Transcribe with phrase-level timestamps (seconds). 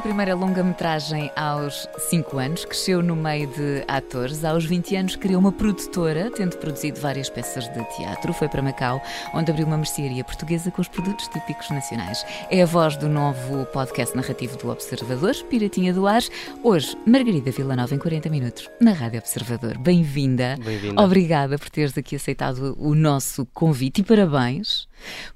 [0.00, 4.42] Na primeira longa-metragem aos 5 anos, cresceu no meio de atores.
[4.46, 8.32] Aos 20 anos criou uma produtora, tendo produzido várias peças de teatro.
[8.32, 9.02] Foi para Macau,
[9.34, 12.24] onde abriu uma mercearia portuguesa com os produtos típicos nacionais.
[12.50, 16.22] É a voz do novo podcast narrativo do Observador, Piratinha do Ar.
[16.64, 19.76] Hoje, Margarida Villanova em 40 minutos, na Rádio Observador.
[19.76, 20.56] Bem-vinda.
[20.64, 21.02] Bem-vinda.
[21.02, 24.88] Obrigada por teres aqui aceitado o nosso convite e parabéns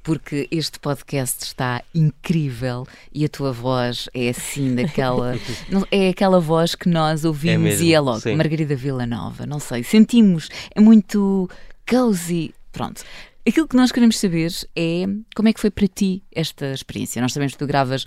[0.02, 5.34] porque este podcast está incrível e a tua voz é assim daquela
[5.90, 8.36] é aquela voz que nós ouvimos mesmo, e é logo sim.
[8.36, 11.48] Margarida Villanova, não sei, sentimos, é muito
[11.88, 13.02] cozy, pronto.
[13.46, 15.04] Aquilo que nós queremos saber é
[15.36, 17.20] como é que foi para ti esta experiência.
[17.20, 18.06] Nós sabemos que tu gravas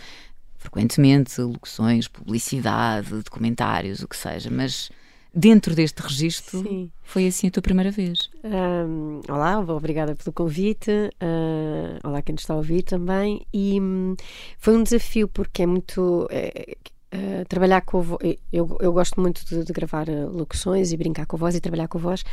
[0.58, 4.90] frequentemente locuções, publicidade, documentários, o que seja, mas
[5.38, 6.92] dentro deste registro Sim.
[7.04, 8.32] foi assim a tua primeira vez.
[8.44, 10.92] Ahm, olá, obrigada pelo convite.
[11.22, 13.46] Ah, olá, quem nos está a ouvir também.
[13.54, 14.16] E hum,
[14.58, 16.28] foi um desafio porque é muito.
[16.32, 16.76] é,
[17.12, 18.38] é, trabalhar com a voz.
[18.52, 21.62] Eu, eu gosto muito de, de gravar ah, locuções e brincar com a voz e
[21.62, 22.24] trabalhar com a voz.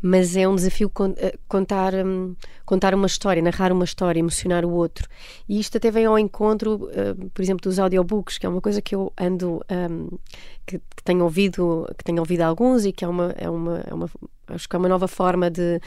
[0.00, 4.70] Mas é um desafio ah, contar, hum, contar uma história, narrar uma história, emocionar o
[4.70, 5.08] outro.
[5.48, 8.82] E isto até vem ao encontro, ah, por exemplo, dos audiobooks, que é uma coisa
[8.82, 9.64] que eu ando.
[9.70, 10.08] hum,
[10.66, 13.92] que, que tenho ouvido que tenho ouvido alguns e que é uma é uma, é
[13.92, 14.10] uma
[14.48, 15.80] acho que é uma nova forma de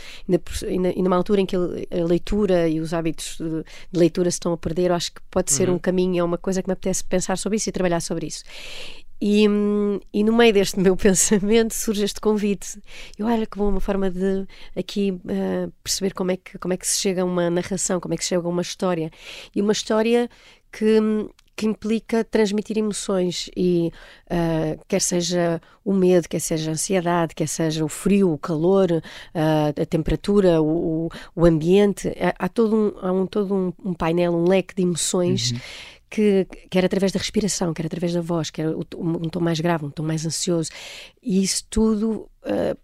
[0.68, 3.64] ainda numa altura em que a leitura e os hábitos de,
[3.98, 6.70] leitura se estão a perder acho que pode ser um caminho é uma coisa que
[6.70, 8.44] me apetece pensar sobre isso e trabalhar sobre isso
[9.22, 9.46] e,
[10.14, 12.80] e no meio deste meu pensamento surge este convite.
[13.18, 14.46] Eu olha que bom, uma forma de
[14.76, 18.14] aqui ah, perceber como é, que, como é que se chega a uma narração, como
[18.14, 19.12] é que se chega a uma história.
[19.56, 20.30] E uma história
[20.72, 21.00] que,
[21.56, 23.92] que implica transmitir emoções e
[24.30, 29.02] ah, quer seja o medo, quer seja a ansiedade, quer seja o frio, o calor,
[29.34, 32.10] ah, a temperatura, o, o- ambiente.
[32.20, 35.54] Há, há todo, um, há um, todo um, um painel, um leque de emoções
[36.10, 39.90] que quer através da respiração, quer através da voz, quer um tom mais grave, um
[39.92, 40.70] tom mais ansioso.
[41.22, 42.76] E isso tudo, é-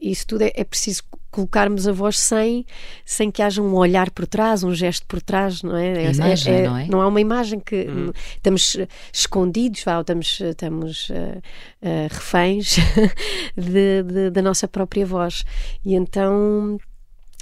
[0.00, 2.64] isso tudo é, é preciso colocarmos a voz sem,
[3.04, 6.04] sem que haja um olhar por trás, um gesto por trás, não é?
[6.06, 6.86] É- Imagem, é- não é?
[6.86, 11.40] Não há uma imagem que hum, estamos eh, escondidos, vá, ou estamos, estamos ah,
[11.82, 12.76] ah, reféns
[13.56, 15.44] de- de- da nossa própria voz.
[15.84, 16.78] E então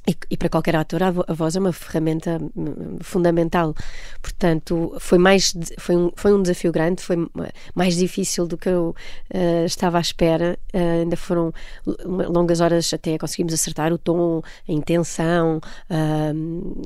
[0.06, 3.74] e, e para qualquer ator a, vo- a voz é uma ferramenta hum, fundamental.
[4.20, 7.28] Portanto, foi mais foi um, foi um desafio grande, foi ma-
[7.74, 8.94] mais difícil do que eu
[9.30, 10.58] eh, estava à espera.
[10.72, 11.52] Eh, ainda foram
[11.96, 16.82] longas horas até conseguimos acertar o tom, a intenção, ahm,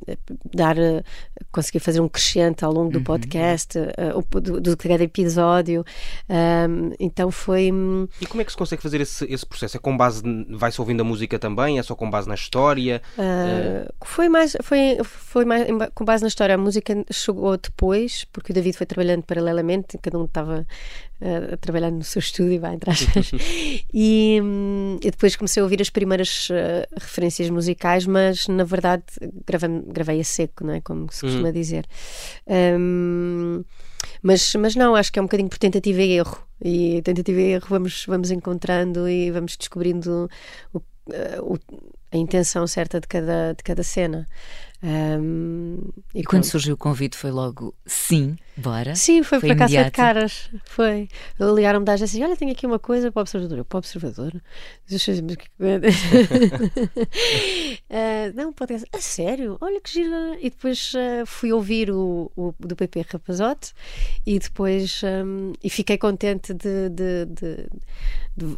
[0.54, 1.02] dar eh,
[1.50, 5.84] conseguir fazer um crescente ao longo do podcast, eh, o- do, do cada episódio.
[6.98, 9.76] Então foi hum, E como é que se consegue fazer esse, esse processo?
[9.76, 10.22] É com base.
[10.50, 11.78] Vai-se ouvindo a música também?
[11.78, 13.02] É só com base na história?
[13.16, 18.52] Uh, foi mais foi foi mais com base na história a música chegou depois porque
[18.52, 20.64] o David foi trabalhando paralelamente cada um estava
[21.20, 22.94] uh, trabalhando no seu estúdio vai entrar.
[23.92, 26.54] E, hum, e depois comecei a ouvir as primeiras uh,
[26.96, 29.02] referências musicais mas na verdade
[29.46, 30.80] gravei, gravei a seco não é?
[30.80, 31.86] Como se costuma dizer.
[32.46, 33.64] Um,
[34.22, 36.38] mas, mas não, acho que é um bocadinho por tentativa e erro.
[36.62, 40.28] E tentativa e erro vamos, vamos encontrando e vamos descobrindo
[40.72, 40.80] o,
[41.42, 41.58] o-
[42.12, 44.26] a intenção certa de cada, de cada cena.
[44.82, 45.78] Um,
[46.14, 46.46] E quando pronto.
[46.46, 48.94] surgiu o convite foi logo sim, bora.
[48.94, 49.92] Sim, foi, Foi acaso foi de imediato?
[49.92, 50.50] caras.
[50.64, 51.08] Foi.
[51.38, 53.58] Ligaram-me da agência olha, tenho aqui uma coisa para o observador.
[53.58, 54.40] Eu, para o observador?
[57.90, 58.88] Ah, não, pode ser.
[58.92, 59.56] A sério?
[59.60, 60.36] Olha que gira.
[60.40, 63.72] E depois ah, fui ouvir o, o do PP Rapazote
[64.26, 67.66] e depois hum, e fiquei contente de, de, de,
[68.36, 68.56] de-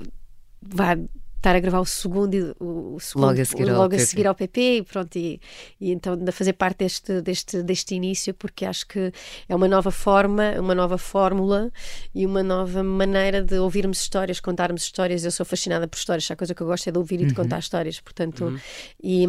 [0.63, 0.97] vá,
[1.41, 4.07] estar a gravar o segundo, e o, segundo Logo a seguir ao logo a PP.
[4.07, 5.41] seguir ao PP e pronto e,
[5.81, 9.11] e então de fazer parte deste, deste, deste início porque acho que
[9.49, 11.73] é uma nova forma, uma nova fórmula
[12.15, 15.25] e uma nova maneira de ouvirmos histórias, contarmos histórias.
[15.25, 17.35] Eu sou fascinada por histórias, a coisa que eu gosto é de ouvir e de
[17.35, 18.61] contar histórias, portanto,
[19.03, 19.27] e,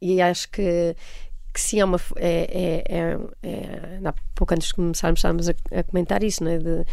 [0.00, 0.96] e acho que
[1.52, 2.00] que sim, é uma.
[2.16, 6.58] É, é, é, há pouco antes de começarmos, estávamos a, a comentar isso, não é?
[6.58, 6.84] de,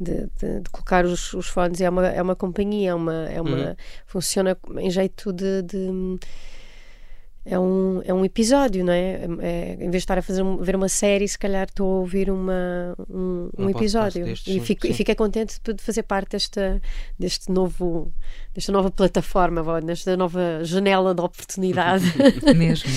[0.00, 1.80] de, de- de colocar os, os fones.
[1.80, 3.76] É uma, é uma companhia, é uma, é uma,
[4.06, 5.62] funciona em jeito de.
[5.62, 6.18] de
[7.46, 9.20] é um, é um episódio, não é?
[9.42, 12.30] é em vez de estar a fazer ver uma série, se calhar estou a ouvir
[12.30, 16.80] uma, um, um, episódio destes, e, fico, e fiquei contente de fazer parte desta,
[17.18, 18.10] deste novo,
[18.54, 22.04] desta nova plataforma, desta nova janela de oportunidade.
[22.56, 22.88] Mesmo.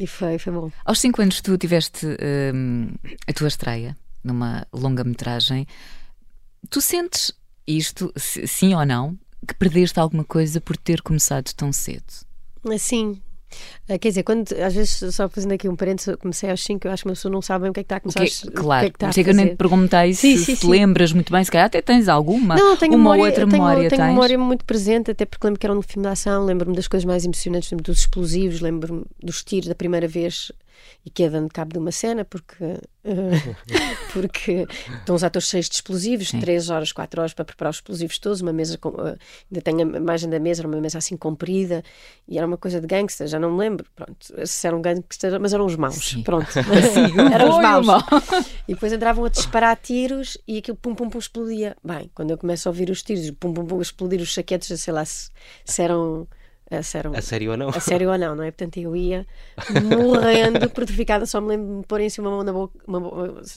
[0.00, 0.70] E foi, foi bom.
[0.82, 2.06] Aos 5 anos tu tiveste
[2.54, 2.88] hum,
[3.28, 3.94] a tua estreia
[4.24, 5.66] numa longa-metragem.
[6.70, 7.32] Tu sentes
[7.66, 12.10] isto, sim ou não, que perdeste alguma coisa por ter começado tão cedo?
[12.78, 13.20] Sim,
[13.86, 17.02] quer dizer, quando, às vezes, só fazendo aqui um parênteses, comecei aos 5, eu acho
[17.02, 18.80] que uma pessoa não sabe bem o que é que está a começar que, Claro,
[18.80, 19.24] o que é que está a fazer.
[19.24, 20.70] que eu nem te perguntei sim, se, sim, se sim.
[20.70, 23.88] lembras muito bem, se calhar até tens alguma, não, tenho uma memória, outra tenho, memória.
[23.88, 24.08] Tenho tens?
[24.10, 27.04] memória muito presente, até porque lembro que era um filme de ação, lembro-me das coisas
[27.04, 30.52] mais emocionantes, lembro dos explosivos, lembro-me dos tiros da primeira vez
[31.04, 33.56] e que é dando cabo de uma cena, porque, uh,
[34.12, 34.66] porque
[34.98, 36.40] estão os atores cheios de explosivos, Sim.
[36.40, 39.16] 3 horas, 4 horas para preparar os explosivos todos, uma mesa, com, uh,
[39.50, 41.82] ainda tenho a imagem da mesa, era uma mesa assim comprida,
[42.28, 45.54] e era uma coisa de gangster, já não me lembro, pronto, se eram gangsters, mas
[45.54, 46.22] eram os maus, Sim.
[46.22, 46.60] pronto, Sim,
[47.32, 47.86] eram os maus.
[48.68, 51.76] E depois entravam a disparar tiros e aquilo pum pum pum explodia.
[51.82, 54.92] Bem, quando eu começo a ouvir os tiros, pum pum pum explodir os saquetes, sei
[54.92, 55.30] lá se,
[55.64, 56.28] se eram
[56.78, 57.68] a sério, a sério ou não?
[57.68, 58.50] A sério ou não, não é?
[58.50, 59.26] Portanto, eu ia
[59.82, 62.78] morrendo, petrificada, só me lembro de me pôr em cima uma mão na boca.
[62.86, 63.00] Uma,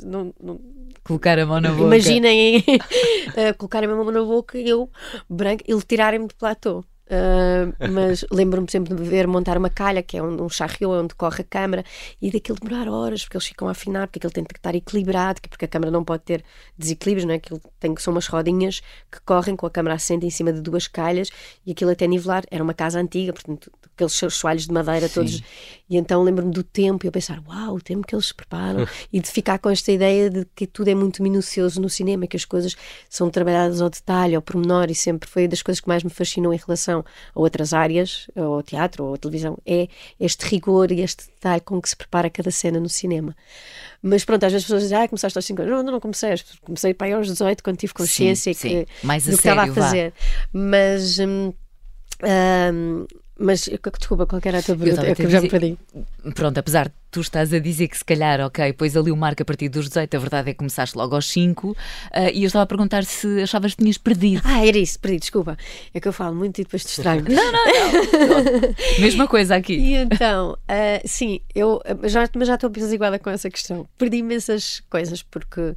[0.04, 0.60] não, não,
[1.04, 1.84] colocar a mão na boca.
[1.84, 4.90] Imaginem uh, colocar a mão na boca e eu,
[5.30, 6.84] branco, ele tirarem-me do platô.
[7.06, 11.16] Uh, mas lembro-me sempre de ver montar uma calha, que é um, um charriot onde
[11.16, 11.84] corre a câmara,
[12.22, 15.42] e daquilo demorar horas, porque eles ficam a afinar, porque aquilo tem que estar equilibrado,
[15.42, 16.44] porque a câmara não pode ter
[16.78, 17.38] desequilíbrios, não é?
[17.38, 20.88] Aquilo tem, são umas rodinhas que correm com a câmara assente em cima de duas
[20.88, 21.30] calhas,
[21.66, 22.44] e aquilo até nivelar.
[22.50, 25.14] Era uma casa antiga, portanto, aqueles soalhos de madeira Sim.
[25.14, 25.44] todos.
[25.90, 28.88] E então lembro-me do tempo, e eu pensar, uau, o tempo que eles se preparam,
[29.12, 32.38] e de ficar com esta ideia de que tudo é muito minucioso no cinema, que
[32.38, 32.76] as coisas
[33.10, 36.54] são trabalhadas ao detalhe, ao pormenor, e sempre foi das coisas que mais me fascinou
[36.54, 39.88] em relação a outras áreas, ou ao teatro, ou à televisão, é
[40.20, 43.36] este rigor e este detalhe com que se prepara cada cena no cinema.
[44.02, 45.74] Mas pronto, às vezes as pessoas dizem, ah, começaste aos 5 anos.
[45.74, 48.86] Não, não, não comecei, comecei para aí aos 18, quando tive consciência sim, que, sim.
[49.02, 50.12] Mais do que estava a fazer.
[50.12, 50.60] Vá.
[50.60, 51.20] Mas.
[51.20, 51.54] Hum,
[52.24, 53.06] hum,
[53.38, 53.70] mas,
[54.00, 55.06] desculpa, qual era a tua pergunta?
[55.08, 55.78] Eu, eu já me perdi.
[56.36, 59.42] Pronto, apesar de tu estás a dizer que se calhar, ok, pois ali o marco
[59.42, 61.76] a partir dos 18, a verdade é que começaste logo aos 5, uh,
[62.34, 64.42] e eu estava a perguntar se achavas que tinhas perdido.
[64.46, 65.58] Ah, era isso, perdi, desculpa.
[65.94, 67.26] É que eu falo muito e depois te estranho.
[67.28, 68.76] não, não, não.
[69.00, 69.74] Mesma coisa aqui.
[69.74, 73.88] E então, uh, sim, eu já, mas já estou apesiguada com essa questão.
[73.98, 75.76] Perdi imensas coisas, porque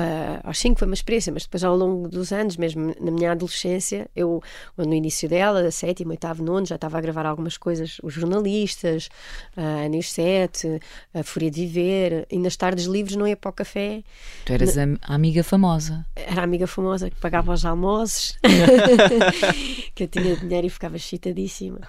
[0.00, 3.32] Uh, aos 5 foi uma experiência, mas depois ao longo dos anos, mesmo na minha
[3.32, 4.42] adolescência, eu
[4.78, 9.10] no início dela, da sétimo, oitavo, nono, já estava a gravar algumas coisas, os jornalistas,
[9.56, 10.80] uh, a Anis 7,
[11.12, 14.02] a Fúria de Viver, e nas tardes livres não ia para o café.
[14.46, 14.96] Tu eras na...
[15.02, 16.06] a amiga famosa.
[16.16, 18.38] Era a amiga famosa que pagava os almoços,
[19.94, 21.80] que eu tinha dinheiro e ficava chitadíssima.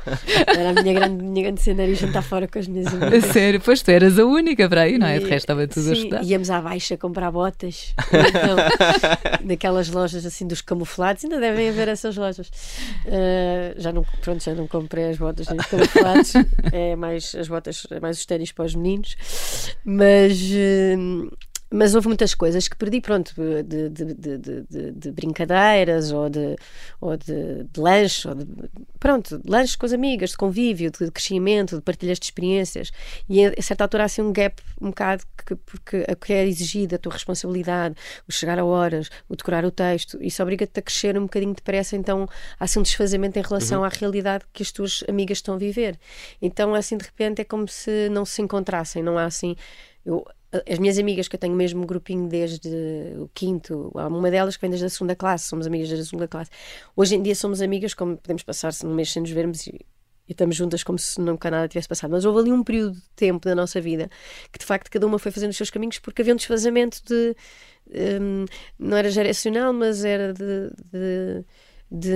[0.47, 3.25] Era a minha grande, minha grande cena e jantar fora com as minhas amigas.
[3.25, 5.17] Sério, pois tu eras a única para aí, não é?
[5.17, 6.23] De resto estava tudo sim, a estudar.
[6.23, 12.15] Íamos à baixa comprar botas então, naquelas lojas assim dos camuflados, ainda devem haver essas
[12.15, 12.47] lojas.
[13.05, 16.33] Uh, já não, pronto, já não comprei as botas nem os camuflados,
[16.71, 19.15] é mais as botas, é mais os ténis para os meninos,
[19.83, 20.39] mas.
[20.41, 21.31] Uh,
[21.73, 23.33] mas houve muitas coisas que perdi, pronto,
[23.63, 26.57] de, de, de, de brincadeiras ou de,
[26.99, 28.45] ou de, lanche, ou de,
[28.99, 32.91] pronto, de lanche com as amigas, de convívio, de crescimento, de partilhas de experiências.
[33.29, 36.45] E a, certa altura há assim um gap um bocado, que, porque a que é
[36.45, 37.95] exigido, a tua responsabilidade,
[38.27, 41.95] o chegar a horas, o decorar o texto, isso obriga-te a crescer um bocadinho depressa,
[41.95, 42.27] então
[42.59, 43.85] há assim um desfazamento em relação uhum.
[43.85, 45.97] à realidade que as tuas amigas estão a viver.
[46.41, 49.55] Então, assim, de repente é como se não se encontrassem, não há assim.
[50.05, 50.25] Eu,
[50.69, 52.69] as minhas amigas que eu tenho mesmo um grupinho desde
[53.17, 56.05] o quinto, há uma delas que vem desde a segunda classe, somos amigas desde a
[56.05, 56.51] segunda classe.
[56.95, 59.79] Hoje em dia somos amigas, como podemos passar-se um mês sem nos vermos e,
[60.27, 62.11] e, estamos juntas como se nunca nada tivesse passado.
[62.11, 64.09] Mas houve ali um período de tempo da nossa vida
[64.51, 67.35] que de facto cada uma foi fazendo os seus caminhos porque havia um desfazamento de.
[67.93, 68.45] Um,
[68.79, 71.45] não era geracional, mas era de, de
[71.91, 72.13] de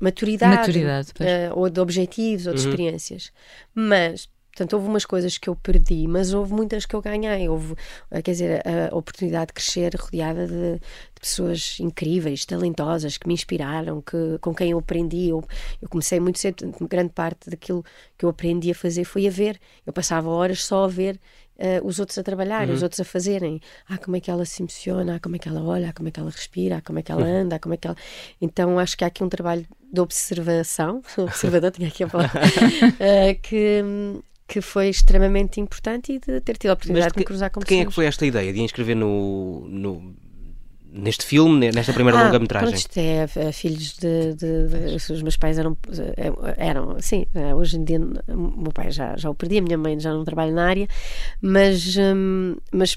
[0.00, 2.68] maturidade, maturidade uh, ou de objetivos ou de uhum.
[2.68, 3.30] experiências.
[3.74, 7.48] Mas Portanto, houve umas coisas que eu perdi, mas houve muitas que eu ganhei.
[7.48, 7.76] Houve,
[8.10, 13.34] eh, quer dizer, a oportunidade de crescer rodeada de, de pessoas incríveis, talentosas, que me
[13.34, 15.28] inspiraram, que, com quem eu aprendi.
[15.28, 15.44] Eu,
[15.80, 17.84] eu comecei muito cedo, grande parte daquilo
[18.16, 19.60] que eu aprendi a fazer foi a ver.
[19.86, 21.20] Eu passava horas só a ver
[21.58, 22.74] Uh, os outros a trabalhar, uhum.
[22.74, 23.60] os outros a fazerem.
[23.88, 26.08] Ah, como é que ela se emociona, ah, como é que ela olha, ah, como
[26.08, 27.96] é que ela respira, ah, como é que ela anda, ah, como é que ela.
[28.40, 33.34] Então acho que há aqui um trabalho de observação, observador, tinha aqui a palavra, uh,
[33.42, 33.82] que,
[34.48, 37.60] que foi extremamente importante e de ter tido a oportunidade de, de me cruzar com
[37.60, 40.16] de quem é que foi esta ideia de inscrever no, no
[40.90, 42.70] neste filme, nesta primeira ah, longa-metragem?
[42.70, 45.76] Pronto, isto é, é filhos de, de, de, Os meus pais eram.
[46.56, 50.00] eram sim, hoje em dia o meu pai já, já o perdi, a minha mãe
[50.00, 50.88] já não trabalha na área,
[51.42, 52.96] mas, hum, mas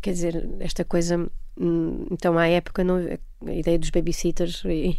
[0.00, 2.98] quer dizer, esta coisa Hum, então, à época, não,
[3.46, 4.98] a ideia dos babysitters e,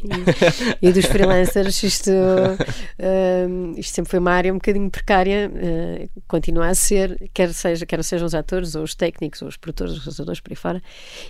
[0.82, 6.68] e, dos freelancers, isto, uh, isto sempre foi uma área um bocadinho precária, uh, continua
[6.68, 10.00] a ser, quer, seja, quer sejam os atores, ou os técnicos, ou os produtores, os
[10.00, 10.84] realizadores por aí fora.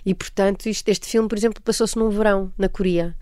[0.06, 3.16] E, portanto, isto, este filme, por exemplo, passou-se num verão, na Coreia.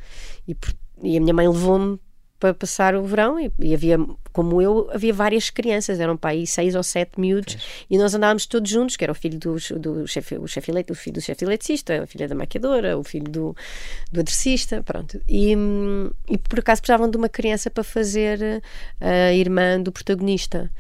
[0.48, 0.56] E,
[1.04, 2.00] e a minha mãe levou-me
[2.42, 4.00] para passar o verão e, e, havia,
[4.34, 8.48] como eu, havia várias crianças, eram para aí seis ou sete miúdos e nós andávamos
[8.48, 11.22] todos juntos, que era o filho do, do chefe, o chefe eleito, o filho do
[11.22, 13.56] chefe eletricista, a filha da maquiadora, o filho do,
[14.12, 15.22] do adressista, pronto.
[15.30, 15.56] E,
[16.28, 18.64] e por acaso precisavam de uma criança para fazer
[19.00, 20.72] a irmã do protagonista.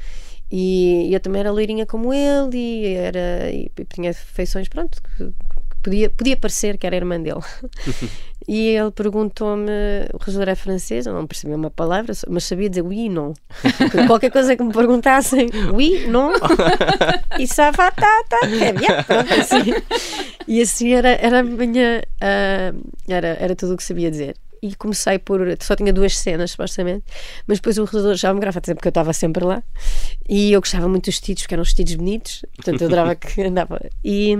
[0.51, 5.00] E eu também era loirinha como ele e, era, e tinha feições, pronto,
[5.84, 7.41] podia, podia parecer que era irmã dele.
[8.51, 9.72] e ele perguntou-me,
[10.13, 13.31] o resolver é francês, eu não percebi uma palavra, mas sabia dizer oui, non.
[14.08, 16.34] Qualquer coisa que me perguntassem, oui, non,
[17.39, 19.72] e ça va, tá, tá, é bien, pronto, assim.
[20.50, 24.75] E assim era, era a minha, uh, era, era tudo o que sabia dizer e
[24.75, 25.39] comecei por.
[25.62, 27.05] Só tinha duas cenas, supostamente,
[27.48, 29.63] mas depois o realizador já me grava, porque eu estava sempre lá
[30.27, 33.41] e eu gostava muito dos títulos, que eram os títulos bonitos, portanto eu adorava que
[33.43, 33.79] andava.
[34.03, 34.36] E,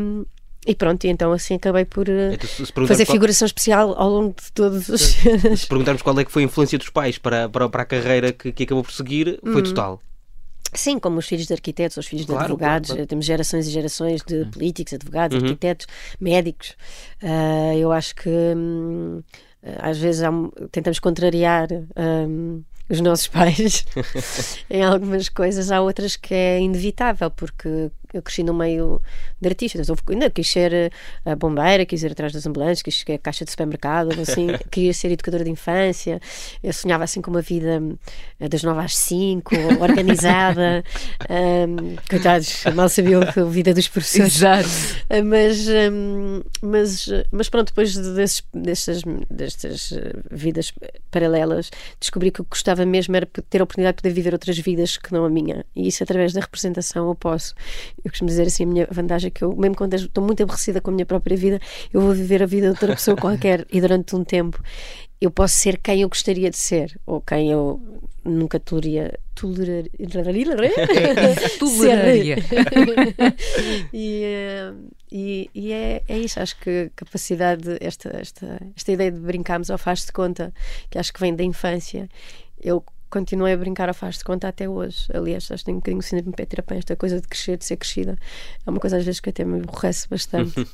[0.66, 3.14] e pronto, e então assim acabei por uh, então, fazer qual...
[3.14, 5.02] figuração especial ao longo de todos os.
[5.58, 8.32] Se perguntarmos qual é que foi a influência dos pais para, para, para a carreira
[8.32, 9.64] que, que acabou por seguir, foi hum.
[9.64, 10.02] total.
[10.74, 13.08] Sim, como os filhos de arquitetos, os filhos claro, de advogados, claro, claro.
[13.08, 15.44] temos gerações e gerações de políticos, advogados, uhum.
[15.44, 15.88] arquitetos,
[16.20, 16.78] médicos.
[17.22, 19.22] Uh, eu acho que hum,
[19.80, 20.24] às vezes
[20.72, 23.86] tentamos contrariar hum, os nossos pais
[24.70, 29.02] em algumas coisas, há outras que é inevitável, porque eu cresci no meio
[29.40, 29.88] de artistas.
[29.88, 30.90] Eu ainda quis ser eh,
[31.26, 34.94] a bombeira, quis ir atrás das ambulâncias, quis ser a caixa de supermercado, assim, queria
[34.94, 36.20] ser educadora de infância.
[36.64, 37.82] Eu sonhava assim com uma vida
[38.40, 40.84] eh, das nove às cinco, organizada.
[41.30, 44.36] um, coitados, mal sabiam a vida dos professores.
[44.36, 44.70] Exato.
[45.10, 49.94] Eh, mas, um, mas, mas pronto, depois desses, destas, destas
[50.30, 50.74] vidas
[51.10, 54.58] paralelas, descobri que o que gostava mesmo era ter a oportunidade de poder viver outras
[54.58, 55.66] vidas que não a minha.
[55.76, 57.56] E isso através da representação eu posso
[58.04, 60.82] eu costumo dizer assim, a minha vantagem é que eu, mesmo quando estou muito aborrecida
[60.82, 61.60] com a minha própria vida,
[61.94, 64.62] eu vou viver a vida de outra pessoa qualquer e durante um tempo
[65.20, 67.80] eu posso ser quem eu gostaria de ser ou quem eu
[68.26, 68.60] nunca
[71.60, 72.38] toleraria toleraria.
[72.70, 73.36] toleraria
[73.94, 74.74] e, eh,
[75.12, 79.70] e, e é, é isso acho que a capacidade esta, esta, esta ideia de brincarmos
[79.70, 80.54] ao faz de conta
[80.90, 82.10] que acho que vem da infância.
[82.60, 85.06] Eu continuei a brincar a faz de conta até hoje.
[85.14, 87.58] Aliás, acho que tenho um bocadinho o síndrome de Peter Pan, esta coisa de crescer,
[87.58, 88.18] de ser crescida.
[88.66, 90.66] É uma coisa às vezes que até me aborrece bastante.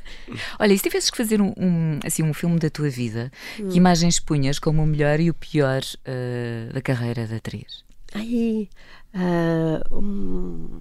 [0.60, 3.70] Olha, e se tivesses que fazer um, um, assim, um filme da tua vida, hum.
[3.70, 7.84] que imagens punhas como o melhor e o pior uh, da carreira da atriz?
[8.14, 8.68] Ai,
[9.14, 10.80] uh, um...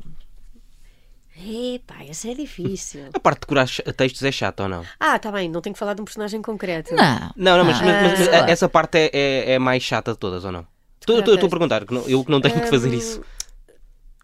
[1.37, 3.09] Epá, isso é difícil.
[3.13, 3.67] A parte de decorar
[3.97, 4.85] textos é chata ou não?
[4.99, 6.95] Ah, tá bem, não tenho que falar de um personagem concreto.
[6.95, 10.13] Não, não, não mas, ah, mas, mas, mas essa parte é, é, é mais chata
[10.13, 10.65] de todas ou não?
[11.07, 13.21] Estou a perguntar, eu que não tenho que fazer isso.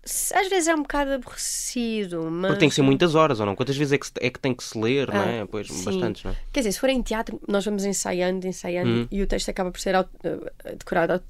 [0.03, 2.49] Às vezes é um bocado aborrecido, mas.
[2.49, 3.55] Porque tem que ser muitas horas, ou não?
[3.55, 5.45] Quantas vezes é que, é que tem que se ler, ah, não é?
[5.45, 5.85] Pois, sim.
[5.85, 6.35] bastantes, não é?
[6.51, 9.07] Quer dizer, se for em teatro, nós vamos ensaiando, ensaiando, hum.
[9.11, 10.05] e o texto acaba por ser eh,
[10.75, 11.21] decorado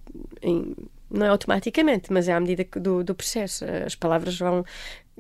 [0.42, 0.74] em,
[1.12, 3.66] não é automaticamente, mas é à medida do, do processo.
[3.66, 4.66] As palavras vão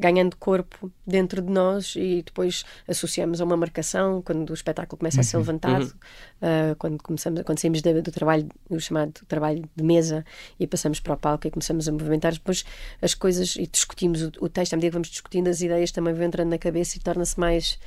[0.01, 5.17] ganhando corpo dentro de nós e depois associamos a uma marcação quando o espetáculo começa
[5.17, 5.21] uhum.
[5.21, 5.41] a ser uhum.
[5.43, 6.71] levantado, uhum.
[6.71, 10.25] uh, quando começamos, quando saímos do, do, trabalho, o chamado trabalho de mesa
[10.59, 12.65] e passamos para o palco e começamos a movimentar, depois
[13.01, 16.13] as coisas e discutimos o, o texto, à medida que vamos discutindo as ideias também
[16.13, 17.77] vão entrando na cabeça e torna-se mais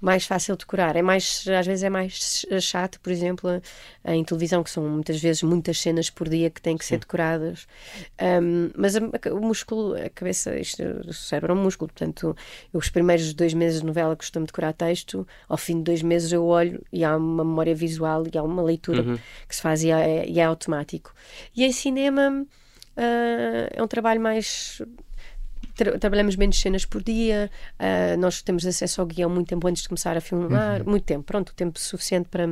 [0.00, 0.96] mais fácil de curar.
[0.96, 3.60] É mais, às vezes é mais chato, por exemplo,
[4.04, 6.90] em televisão, que são muitas vezes muitas cenas por dia que têm que Sim.
[6.90, 7.66] ser decoradas.
[8.20, 9.00] Um, mas a,
[9.32, 12.36] o músculo, a cabeça, isto, o cérebro é um músculo, portanto,
[12.72, 16.32] eu, os primeiros dois meses de novela costumo decorar texto, ao fim de dois meses
[16.32, 19.18] eu olho e há uma memória visual e há uma leitura uhum.
[19.48, 21.12] que se faz e é, e é automático.
[21.54, 22.46] E em cinema.
[22.96, 24.82] Uh, é um trabalho mais
[25.78, 29.82] tra trabalhamos menos cenas por dia, uh, nós temos acesso ao guião muito tempo antes
[29.82, 30.90] de começar a filmar, uhum.
[30.90, 32.46] muito tempo, pronto, tempo suficiente para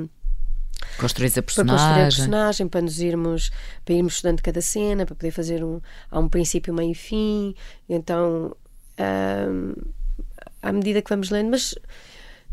[0.99, 1.76] construir a personagem.
[1.76, 3.50] Para construir a personagem, para nos irmos,
[3.85, 5.80] para irmos estudando cada cena, para poder fazer um,
[6.11, 7.54] há um princípio, meio e fim.
[7.88, 8.56] Então,
[9.00, 9.92] uh,
[10.62, 11.75] à medida que vamos lendo, mas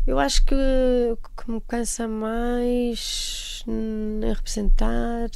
[0.06, 5.30] eu acho que o que me cansa mais em representar,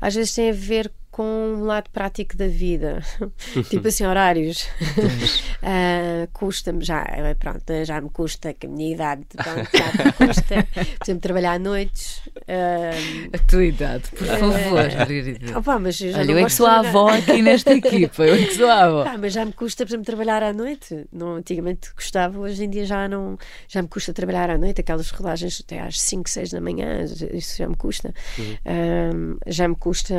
[0.00, 3.02] às vezes tem a ver com um lado prático da vida,
[3.68, 4.62] tipo assim, horários.
[4.62, 10.12] uh, Custa-me já, eh, pronto, já me custa, que a minha idade pronto, já me
[10.12, 12.18] custa, por exemplo, trabalhar à noites.
[12.40, 16.52] Uh, a tua idade, por favor, uh, opa, mas eu já Olha, eu é que
[16.52, 19.04] sou a avó aqui nesta equipa, eu é que sou a avó.
[19.06, 21.06] Ah, mas já me custa, por exemplo, trabalhar à noite.
[21.12, 23.36] Não, antigamente gostava, hoje em dia já não,
[23.68, 27.58] já me custa trabalhar à noite, aquelas rodagens até às 5, 6 da manhã, isso
[27.58, 28.14] já me custa.
[28.38, 29.38] Uhum.
[29.46, 30.14] já me custa.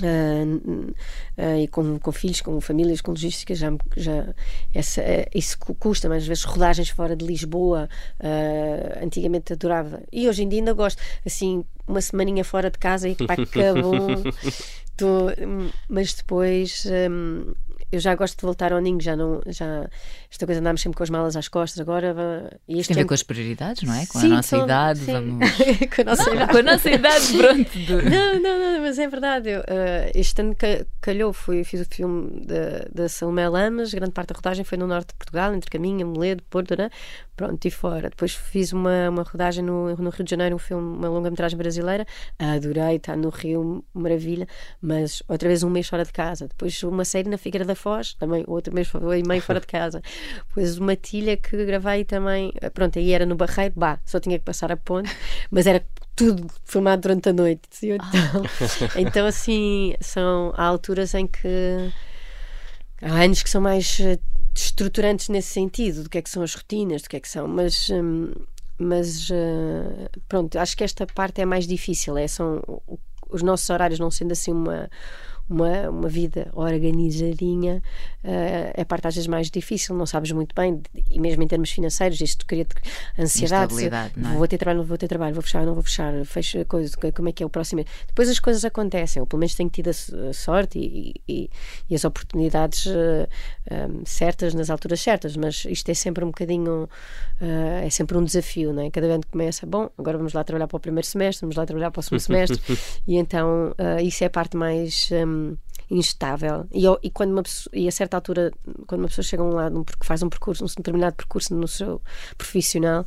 [0.00, 0.90] Uh,
[1.38, 4.34] uh, e com, com, filhos, com famílias, com logística, já, já
[4.74, 7.88] essa, uh, isso custa, mas às vezes rodagens fora de Lisboa,
[9.02, 13.14] antigamente adorava, e hoje em dia ainda gosto, assim, uma semaninha fora de casa e
[13.14, 14.08] pá, acabou,
[14.96, 15.26] tô,
[15.88, 17.52] mas depois um,
[17.92, 19.88] eu já gosto de voltar ao ninho, já não, já
[20.32, 23.08] esta coisa andámos sempre com as malas às costas, agora e este Tem a ver
[23.08, 24.06] com as prioridades, não é?
[24.06, 25.12] Com sim, a nossa idade, sim.
[25.12, 25.50] vamos.
[25.94, 26.52] com a nossa não, idade.
[26.52, 27.78] Com a nossa idade, pronto.
[28.10, 29.50] não, não, não, mas é verdade.
[29.50, 30.56] Eu, uh, este ano
[31.02, 32.46] calhou, fui, fiz o filme
[32.90, 36.42] da Salomé Lamas, grande parte da rodagem foi no norte de Portugal, entre Caminha, Moledo,
[36.44, 36.88] Porto, né?
[37.36, 38.10] pronto, e fora.
[38.10, 42.06] Depois fiz uma, uma rodagem no, no Rio de Janeiro, um filme, uma longa-metragem brasileira,
[42.38, 44.46] adorei, está no Rio, maravilha,
[44.80, 46.46] mas outra vez um mês fora de casa.
[46.48, 50.00] Depois uma série na Figueira da Foz, também outro mês foi meio fora de casa.
[50.48, 54.44] Depois uma tilha que gravei também, pronto, aí era no Barreiro, bah, só tinha que
[54.44, 55.10] passar a ponte,
[55.50, 57.68] mas era tudo filmado durante a noite.
[57.82, 58.92] Então, ah.
[59.00, 61.92] então assim, são há alturas em que
[63.00, 64.18] há anos que são mais eh,
[64.54, 67.48] estruturantes nesse sentido, do que é que são as rotinas, do que é que são,
[67.48, 68.32] mas hum,
[68.78, 72.60] mas uh, pronto, acho que esta parte é mais difícil, é, são
[73.30, 74.90] os nossos horários não sendo assim uma
[75.48, 77.82] uma, uma vida organizadinha
[78.24, 81.70] uh, é parte às vezes mais difícil, não sabes muito bem, e mesmo em termos
[81.70, 82.66] financeiros, isto cria
[83.18, 83.74] ansiedade.
[83.74, 83.86] Se,
[84.34, 84.36] é?
[84.36, 87.28] Vou ter trabalho, não vou ter trabalho, vou fechar, não vou fechar, fecho coisa, como
[87.28, 87.84] é que é o próximo.
[88.06, 91.50] Depois as coisas acontecem, eu pelo menos tenho tido a sorte e, e,
[91.88, 93.28] e as oportunidades uh,
[93.70, 96.84] eh, um, certas nas alturas certas, mas isto é sempre um bocadinho,
[97.40, 98.90] uh, é sempre um desafio, não é?
[98.90, 101.66] Cada vez que começa, bom, agora vamos lá trabalhar para o primeiro semestre, vamos lá
[101.66, 102.60] trabalhar para o segundo semestre,
[103.06, 105.08] e então isso é a parte mais.
[105.12, 105.56] Um,
[105.92, 106.66] instável.
[106.72, 108.50] E, eu, e, quando uma pessoa, e a certa altura,
[108.86, 112.00] quando uma pessoa chega a um lado, faz um percurso, um determinado percurso no seu
[112.36, 113.04] profissional,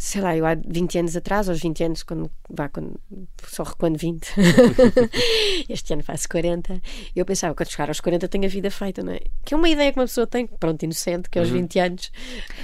[0.00, 2.98] sei lá, eu há 20 anos atrás, aos 20 anos, quando, vá, quando
[3.46, 4.32] só recuando 20,
[5.68, 6.80] este ano faço 40,
[7.14, 9.20] eu pensava, quando chegar aos 40 tenho a vida feita, não é?
[9.44, 11.58] Que é uma ideia que uma pessoa tem, pronto, inocente, que aos uhum.
[11.58, 12.12] 20 anos.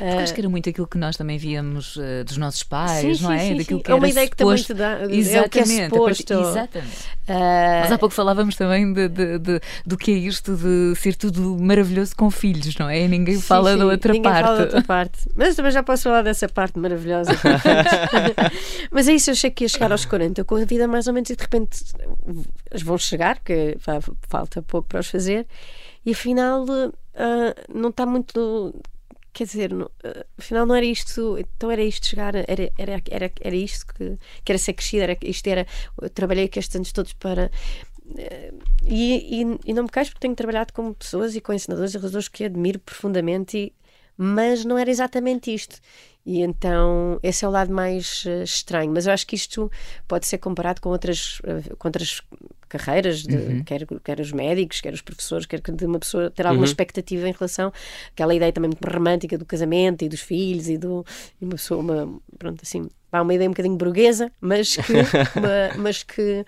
[0.00, 0.18] Uh...
[0.20, 3.30] Acho que era muito aquilo que nós também víamos uh, dos nossos pais, sim, não
[3.30, 3.38] é?
[3.40, 5.64] Sim, Daquilo que é uma ideia que também te dá, exatamente, é o que é
[5.66, 6.32] suposto.
[6.32, 7.16] Exatamente.
[7.28, 7.82] Uh...
[7.82, 11.54] Mas há pouco falávamos também de, de, de, do que é isto de ser tudo
[11.60, 13.02] maravilhoso com filhos, não é?
[13.02, 14.42] E ninguém fala da outra ninguém parte.
[14.42, 15.18] Fala da outra parte.
[15.34, 17.25] Mas também já posso falar dessa parte maravilhosa.
[18.90, 21.12] Mas é isso, eu achei que ia chegar aos 40 com a vida mais ou
[21.12, 21.84] menos e de repente
[22.84, 23.76] vão chegar, porque
[24.28, 25.46] falta pouco para os fazer,
[26.04, 28.74] e afinal uh, não está muito.
[29.32, 29.90] Quer dizer, uh,
[30.38, 34.52] afinal não era isto, então era isto chegar, era, era, era, era isto que, que
[34.52, 35.66] era ser crescida, era, isto era.
[36.14, 37.50] trabalhei aqui estes anos todos para.
[38.06, 41.92] Uh, e, e, e, não me queixo porque tenho trabalhado com pessoas e com ensinadores
[41.92, 43.72] e realizadores que admiro profundamente, e,
[44.16, 45.80] mas não era exatamente isto.
[46.24, 48.92] E então esse é o lado mais uh, estranho.
[48.92, 49.70] Mas eu acho que isto
[50.08, 52.20] pode ser comparado com outras, uh, com outras
[52.68, 53.64] carreiras, de, uhum.
[53.64, 56.68] quer, quer os médicos, quer os professores, quer de uma pessoa ter alguma uhum.
[56.68, 57.72] expectativa em relação
[58.12, 61.06] àquela ideia também muito romântica do casamento e dos filhos e do
[61.40, 64.92] e uma pessoa, uma, pronto, assim, há uma ideia um bocadinho burguesa, mas que,
[65.38, 66.44] uma, mas que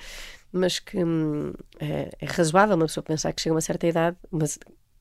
[0.50, 4.16] mas que hum, é, é, razoável uma pessoa pensar que chega a uma certa idade,
[4.30, 4.58] mas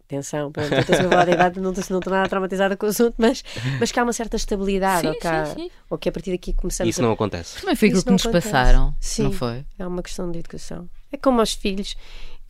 [0.08, 2.90] atenção, pronto, eu estou a falar idade, não estou, não estou nada traumatizada com o
[2.90, 3.44] assunto, mas,
[3.80, 5.72] mas que há uma certa estabilidade, sim, ou, que há, sim, sim.
[5.90, 7.06] ou que a partir daqui começamos Isso a...
[7.06, 7.60] não acontece.
[7.60, 8.48] Também foi aquilo que nos acontece.
[8.50, 9.66] passaram, sim, não foi?
[9.78, 10.90] É uma questão de educação.
[11.12, 11.96] É como aos filhos,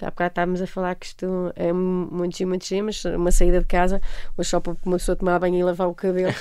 [0.02, 3.60] Há bocado estávamos a falar que isto é muito giro, muito giro, mas uma saída
[3.60, 4.02] de casa,
[4.36, 6.34] mas só para uma pessoa tomar banho e lavar o cabelo.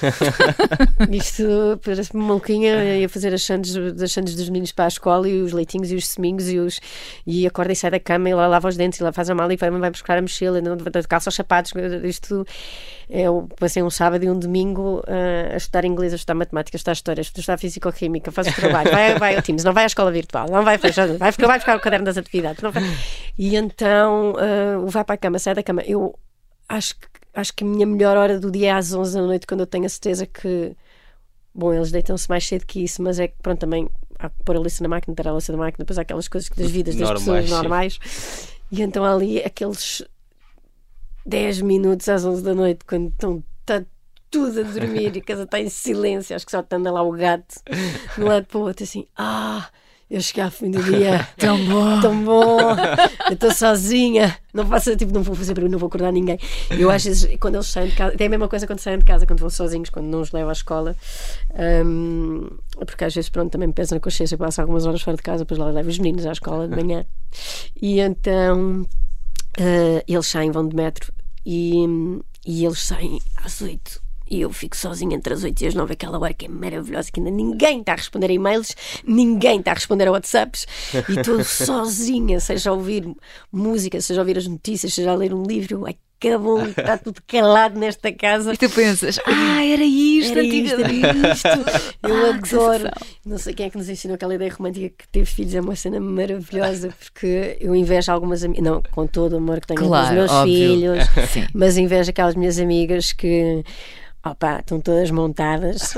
[1.11, 1.45] isto
[1.85, 5.53] parece-me maluquinha ia fazer as sandes, as sandes dos meninos para a escola e os
[5.53, 6.81] leitinhos e os seminhos e, os,
[7.27, 9.35] e acorda e sai da cama e lá lava os dentes e lá faz a
[9.35, 10.77] mala e vai, vai buscar a mochila, não,
[11.09, 11.73] calça os sapatos.
[12.05, 12.45] Isto
[13.09, 16.79] eu passei um sábado e um domingo uh, a estudar inglês, a estudar matemática, a
[16.79, 19.87] estudar história, a estudar físico-química, faz o trabalho, vai, vai ao Teams, não vai à
[19.87, 22.63] escola virtual, não vai, vai, vai, vai buscar o caderno das atividades.
[22.63, 22.83] Não vai.
[23.39, 25.83] E então uh, vai para a cama, sai da cama.
[25.83, 26.19] Eu
[26.69, 29.47] acho que, acho que a minha melhor hora do dia é às 11 da noite,
[29.47, 30.77] quando eu tenho a certeza que.
[31.55, 33.89] Bom, eles deitam-se mais cedo que isso, mas é que pronto, também
[34.19, 36.29] há que pôr a lista na máquina, ter a lista na máquina, depois há aquelas
[36.29, 37.99] coisas das vidas das normais, pessoas normais.
[38.71, 40.03] E então ali aqueles
[41.27, 43.83] 10 minutos às 11 da noite, quando estão tá
[44.31, 47.13] tudo a dormir e a casa está em silêncio, acho que só anda lá o
[47.13, 47.57] gato
[48.17, 49.69] de um lado para o outro, assim, ah,
[50.09, 51.27] Eu cheguei ao fim do dia.
[51.37, 51.99] Tão bom.
[52.01, 52.59] Tão bom.
[53.27, 54.39] Eu estou sozinha.
[54.55, 56.39] Não faço, tipo, não vou fazer barulho, não vou acordar ninguém.
[56.71, 59.05] Eu às vezes, quando eles saem de casa, tem a mesma coisa quando saem de
[59.05, 60.95] casa, quando vão sozinhos, quando não os levo à escola.
[61.85, 62.49] Um,
[62.87, 65.45] porque às vezes, pronto, também me pesa na consciência, passo algumas horas fora de casa,
[65.45, 67.05] depois lá levo os meninos à escola de manhã.
[67.83, 68.87] E então
[69.59, 71.13] uh, eles saem, vão de metro
[71.45, 71.85] e,
[72.47, 75.93] e eles saem às oito e eu fico sozinha entre as 8 e as 9,
[75.93, 78.75] aquela hora que é maravilhosa, que ainda ninguém está a responder a e-mails,
[79.07, 80.67] ninguém está a responder a WhatsApps,
[81.09, 83.09] e estou sozinha, seja a ouvir
[83.53, 85.87] música, seja a ouvir as notícias, seja a ler um livro.
[85.87, 88.55] Ai, que bom, está tudo calado nesta casa.
[88.55, 90.93] E tu pensas, ah, era isto, era isto, era
[91.33, 91.49] isto.
[92.03, 92.91] Eu ah, adoro.
[93.25, 95.77] Não sei quem é que nos ensinou aquela ideia romântica que ter filhos é uma
[95.77, 100.07] cena maravilhosa, porque eu invejo algumas amigas, não, com todo o amor que tenho claro,
[100.07, 100.55] dos meus óbvio.
[100.55, 101.09] filhos,
[101.55, 103.63] mas invejo aquelas minhas amigas que
[104.31, 105.95] Opa, estão todas montadas,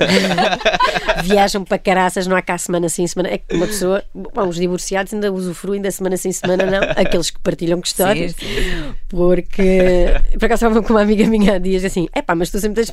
[1.24, 3.30] viajam para caraças, não há cá semana sim, semana.
[3.30, 7.30] É que uma pessoa, bom, os divorciados ainda usufruem da semana sim, semana não, aqueles
[7.30, 8.94] que partilham histórias, sim, sim.
[9.08, 12.58] porque por acaso estava com uma amiga minha há dias assim: é pá, mas tu
[12.58, 12.92] sempre tens.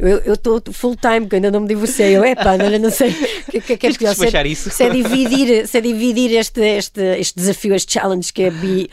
[0.00, 2.16] Eu estou full time, porque ainda não me divorciei.
[2.16, 4.14] Eu, é pá, não, não sei o que, que, que é pior.
[4.16, 4.70] Se é, isso.
[4.70, 8.90] se é dividir, se é dividir este, este, este desafio, este challenge que é bi,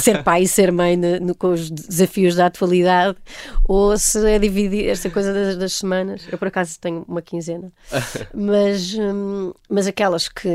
[0.00, 3.16] ser pai e ser mãe no, no, com os desafios da atualidade,
[3.64, 6.26] ou se é dividir esta coisa das, das semanas.
[6.30, 7.72] Eu, por acaso, tenho uma quinzena.
[8.34, 10.48] mas, hum, mas aquelas que,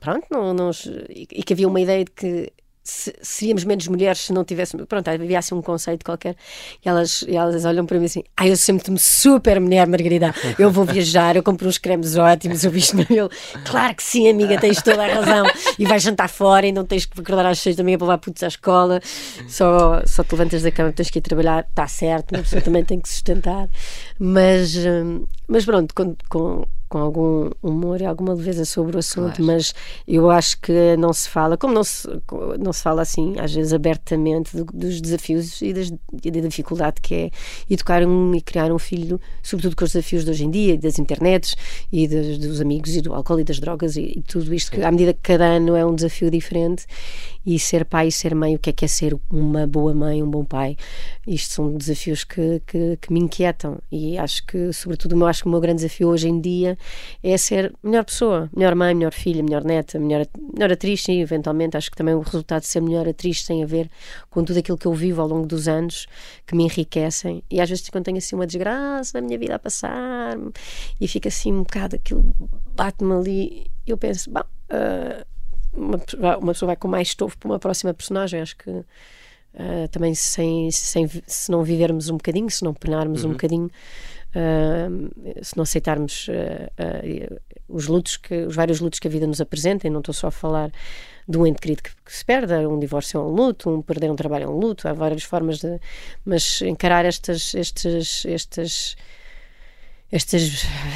[0.00, 0.70] pronto, não, não,
[1.10, 2.52] e que havia uma ideia de que
[2.84, 4.86] se, seríamos menos mulheres se não tivéssemos.
[4.86, 6.36] Pronto, havia assim um conceito qualquer
[6.84, 10.34] e elas, e elas olham para mim assim: Ah, eu sempre-me super mulher, Margarida.
[10.58, 13.30] Eu vou viajar, eu compro uns cremes ótimos, eu visto no meu.
[13.64, 15.46] Claro que sim, amiga, tens toda a razão.
[15.78, 18.18] E vais jantar fora e não tens que acordar às seis da manhã para levar
[18.18, 19.00] putos à escola,
[19.48, 21.66] só, só te levantas da cama, tens que ir trabalhar.
[21.68, 23.68] Está certo, pessoa também tem que sustentar.
[24.18, 29.36] Mas, hum, mas pronto, com, com com algum humor e alguma leveza sobre o assunto,
[29.36, 29.44] claro.
[29.46, 29.74] mas
[30.06, 32.06] eu acho que não se fala, como não se,
[32.60, 35.90] não se fala assim, às vezes abertamente, do, dos desafios e, das,
[36.22, 37.30] e, da dificuldade que é
[37.70, 40.98] educar um e criar um filho, sobretudo com os desafios de hoje em dia, das
[40.98, 41.56] internets
[41.90, 44.82] e das, dos amigos e do álcool e das drogas e, e tudo isto, que
[44.82, 46.84] à medida que cada ano é um desafio diferente
[47.44, 50.22] e ser pai e ser mãe, o que é que é ser uma boa mãe,
[50.22, 50.76] um bom pai,
[51.26, 55.48] isto são desafios que, que, que me inquietam e acho que, sobretudo, eu acho que
[55.48, 56.76] o meu grande desafio hoje em dia
[57.22, 61.76] é ser melhor pessoa, melhor mãe, melhor filha, melhor neta, melhor, melhor atriz, sim, eventualmente.
[61.76, 63.90] Acho que também o resultado de ser melhor atriz tem a ver
[64.30, 66.06] com tudo aquilo que eu vivo ao longo dos anos,
[66.46, 67.42] que me enriquecem.
[67.50, 70.36] E às vezes, quando tenho assim uma desgraça na minha vida a passar
[71.00, 72.22] e fica assim um bocado aquilo,
[72.74, 74.42] bate-me ali, eu penso, bom.
[74.70, 75.24] Uh,
[75.72, 75.98] uma,
[76.38, 78.40] uma pessoa vai com mais estofo para uma próxima personagem.
[78.40, 78.84] Acho que uh,
[79.90, 83.30] também sem, sem, se não vivermos um bocadinho, se não penarmos uhum.
[83.30, 89.10] um bocadinho, uh, se não aceitarmos uh, os lutos, que, os vários lutos que a
[89.10, 90.70] vida nos apresenta, e não estou só a falar
[91.28, 94.10] de um ente querido que, que, se perde, um divórcio é um luto, um perder
[94.10, 95.80] um trabalho é um luto, há várias formas de.
[96.24, 98.96] Mas encarar estas, estes, estas
[100.12, 100.42] estas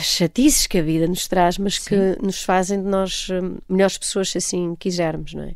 [0.02, 1.88] chatices que a vida nos traz, mas Sim.
[1.88, 5.55] que nos fazem de nós hum, melhores pessoas se assim quisermos, não é?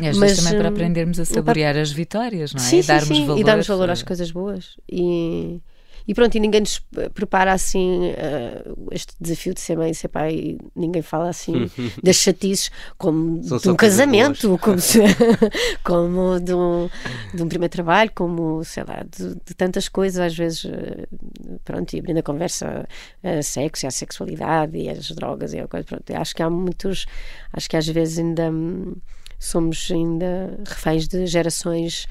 [0.00, 1.82] E às mas, vezes também para hum, aprendermos a saborear para...
[1.82, 2.64] as vitórias, não é?
[2.64, 3.40] Sim, e darmos sim, valor.
[3.40, 4.76] E darmos valor às coisas boas.
[4.90, 5.60] E
[6.06, 6.78] e pronto, e ninguém nos
[7.14, 11.70] prepara assim uh, este desafio de ser mãe e ser pai, ninguém fala assim
[12.02, 15.00] das chatices como São de um casamento, como, se,
[15.82, 16.88] como de um,
[17.34, 21.94] de um primeiro trabalho, como sei lá, de, de tantas coisas, às vezes, uh, pronto,
[21.94, 22.86] e abrindo a conversa
[23.22, 26.48] a sexo e a sexualidade e as drogas e a coisa, pronto, acho que há
[26.48, 27.06] muitos,
[27.52, 28.94] acho que às vezes ainda hum,
[29.38, 32.06] somos ainda reféns de gerações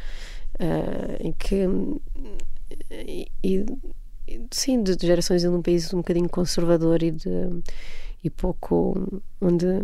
[0.59, 1.65] uh, em que
[2.89, 3.65] e, e
[4.51, 7.29] sim, de, de gerações em um país um bocadinho conservador e, de,
[8.23, 9.83] e pouco onde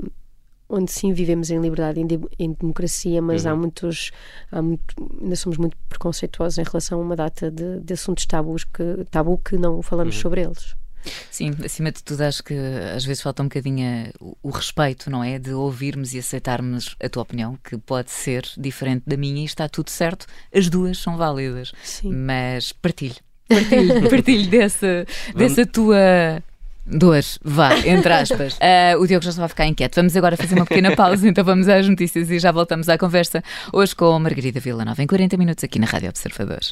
[0.73, 2.07] onde sim vivemos em liberdade em,
[2.39, 3.51] em democracia, mas uhum.
[3.51, 4.11] há muitos
[4.49, 8.63] há muito, ainda somos muito preconceituosos em relação a uma data de, de assuntos tabus
[8.63, 10.21] que, tabu que não falamos uhum.
[10.21, 10.75] sobre eles.
[11.29, 12.53] Sim, acima de tudo, acho que
[12.95, 15.39] às vezes falta um bocadinho o, o respeito, não é?
[15.39, 19.67] De ouvirmos e aceitarmos a tua opinião, que pode ser diferente da minha e está
[19.67, 21.71] tudo certo, as duas são válidas.
[21.83, 22.13] Sim.
[22.13, 26.43] Mas partilhe, partilhe, partilhe dessa, dessa tua
[26.85, 28.53] dor, vá, entre aspas.
[28.55, 29.95] Uh, o Diogo já estava a ficar inquieto.
[29.95, 33.43] Vamos agora fazer uma pequena pausa, então vamos às notícias e já voltamos à conversa.
[33.71, 36.71] Hoje com a Margarida Villanova, em 40 minutos aqui na Rádio Observadores.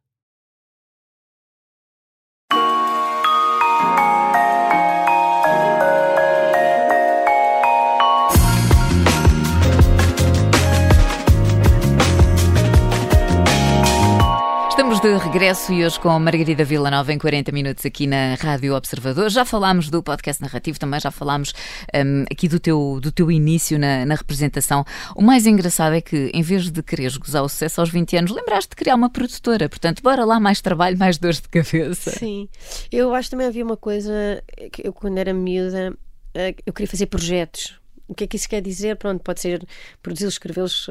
[15.31, 19.29] Regresso e hoje com Margarida Vila Nova em 40 minutos aqui na Rádio Observador.
[19.29, 21.53] Já falámos do podcast narrativo, também já falámos
[21.95, 24.83] um, aqui do teu, do teu início na, na, representação.
[25.15, 28.31] O mais engraçado é que, em vez de quereres gozar o sucesso aos 20 anos,
[28.31, 29.69] lembraste de criar uma produtora.
[29.69, 32.11] Portanto, bora lá, mais trabalho, mais dores de cabeça.
[32.11, 32.49] Sim.
[32.91, 35.95] Eu acho que também havia uma coisa que eu, quando era miúda,
[36.33, 37.80] eh, eu queria fazer projetos
[38.11, 38.97] o que é que isso quer dizer?
[38.97, 39.65] Pronto, pode ser
[40.03, 40.89] produzi-los, escrevê-los,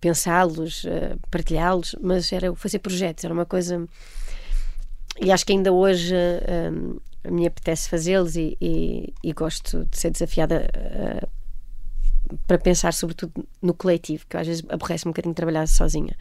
[0.00, 3.84] pensá-los, eh, partilhá-los, mas era fazer projetos, era uma coisa.
[5.20, 9.98] E acho que ainda hoje um, eh, mim apetece fazê-los e, e, e, gosto de
[9.98, 11.28] ser desafiada uh,
[12.46, 16.16] para pensar sobretudo no coletivo, que às vezes aborrece um bocadinho trabalhar sozinha.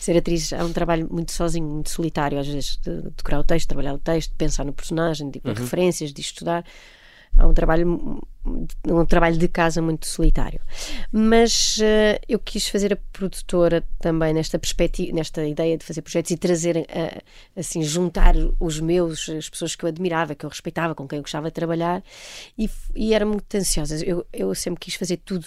[0.00, 3.44] Ser atriz é um trabalho muito sozinho, muito solitário, às vezes, de, de decorar o
[3.44, 5.54] texto, trabalhar o texto, pensar no personagem, de, uhum.
[5.54, 6.64] referências, de estudar
[7.36, 8.20] há um trabalho
[8.86, 10.60] um trabalho de casa muito solitário.
[11.10, 16.30] Mas uh, eu quis fazer a produtora também nesta perspectiva nesta ideia de fazer projetos
[16.30, 17.22] e trazer uh,
[17.56, 21.22] assim juntar os meus as pessoas que eu admirava que eu respeitava com quem eu
[21.22, 22.02] gostava de trabalhar.
[22.58, 24.04] E, e era muito ansiosa.
[24.04, 25.46] Eu, eu sempre quis fazer tudo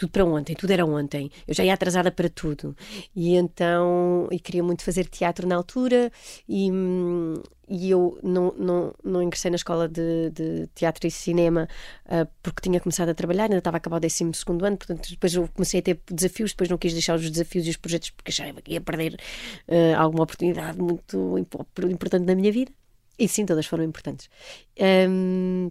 [0.00, 1.30] tudo para ontem, tudo era ontem.
[1.46, 2.74] Eu já ia atrasada para tudo.
[3.14, 6.10] E então, e queria muito fazer teatro na altura
[6.48, 6.70] e,
[7.68, 11.68] e eu não, não, não ingressei na escola de, de teatro e cinema
[12.06, 15.34] uh, porque tinha começado a trabalhar, ainda estava a acabar o 12 ano, portanto depois
[15.34, 18.32] eu comecei a ter desafios, depois não quis deixar os desafios e os projetos porque
[18.32, 19.20] já ia perder
[19.68, 21.38] uh, alguma oportunidade muito
[21.90, 22.72] importante na minha vida.
[23.18, 24.30] E sim, todas foram importantes.
[24.80, 25.70] Um,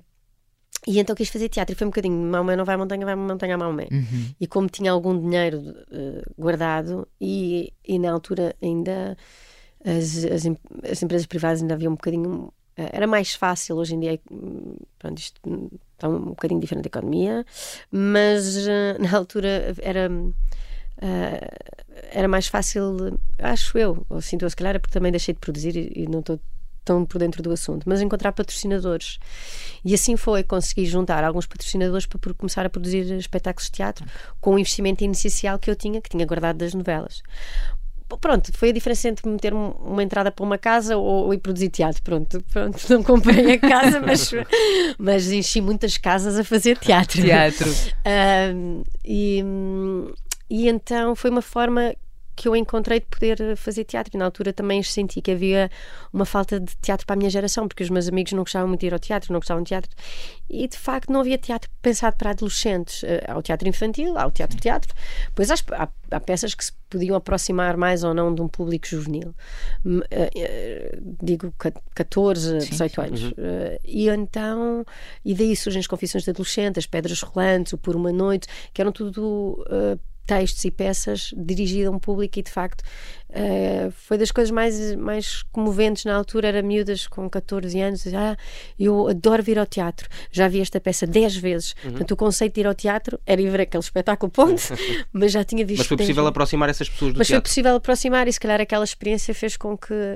[0.87, 3.13] e então quis fazer teatro e foi um bocadinho Maomé não vai à montanha, vai
[3.13, 3.87] à montanha a Maomé.
[3.91, 4.33] Uhum.
[4.39, 9.17] E como tinha algum dinheiro uh, guardado e, e na altura ainda
[9.83, 10.45] as, as,
[10.89, 12.53] as, empresas privadas ainda havia um bocadinho.
[12.77, 14.19] Uh, era mais fácil hoje em dia.
[14.97, 15.39] Pronto, isto
[15.93, 17.45] está um bocadinho diferente da economia,
[17.91, 20.09] mas uh, na altura era.
[22.11, 25.39] era mais fácil, acho eu, ou sinto eu se calhar, é porque também deixei de
[25.39, 26.39] produzir e, e não estou
[26.89, 29.19] tão por dentro do assunto, mas encontrar patrocinadores.
[29.85, 34.05] E assim foi, consegui juntar alguns patrocinadores para começar a produzir espetáculos de teatro
[34.41, 37.21] com o investimento inicial que eu tinha, que tinha guardado das novelas
[38.19, 41.69] pronto, foi a diferença entre meter uma entrada para uma casa ou, ou ir produzir
[41.69, 42.01] teatro.
[42.01, 44.31] Pronto, pronto, não comprei a casa, mas,
[44.97, 47.21] mas enchi muitas casas a fazer teatro.
[47.21, 47.69] Teatro.
[48.09, 49.43] Um, e,
[50.49, 51.93] e então foi uma forma
[52.39, 54.15] que eu encontrei de poder fazer teatro.
[54.15, 55.69] E na altura também senti que havia
[56.13, 58.79] uma falta de teatro para a minha geração, porque os meus amigos não gostavam muito
[58.79, 59.91] de ir ao teatro, não gostavam de teatro.
[60.49, 63.03] E de facto não havia teatro pensado para adolescentes.
[63.03, 64.95] Eh, há o teatro infantil, há o teatro-teatro.
[65.35, 68.87] Pois há, há, há, peças que se podiam aproximar mais ou não de um público
[68.87, 69.35] juvenil.
[70.09, 71.53] Eh, eh, digo
[71.93, 73.23] 14, 18 anos.
[73.23, 73.33] Uhum.
[73.83, 74.85] E então,
[75.25, 78.79] e daí surgem as confissões de adolescente, as pedras rolantes, o Por uma Noite, que
[78.81, 79.61] eram tudo
[80.29, 82.81] textos e peças dirigidas a um público e de facto
[83.31, 88.37] uh, foi das coisas mais, mais comoventes na altura, era miúdas com 14 anos, ah,
[88.79, 91.91] eu adoro vir ao teatro, já vi esta peça 10 vezes, uhum.
[91.91, 94.61] portanto o conceito de ir ao teatro era ir ver aquele espetáculo, ponto,
[95.11, 95.79] mas já tinha visto.
[95.79, 97.41] Mas foi possível aproximar essas pessoas do mas teatro?
[97.41, 100.15] Mas foi possível aproximar e se calhar aquela experiência fez com que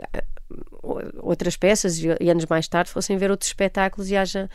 [1.19, 4.49] outras peças e anos mais tarde fossem ver outros espetáculos e haja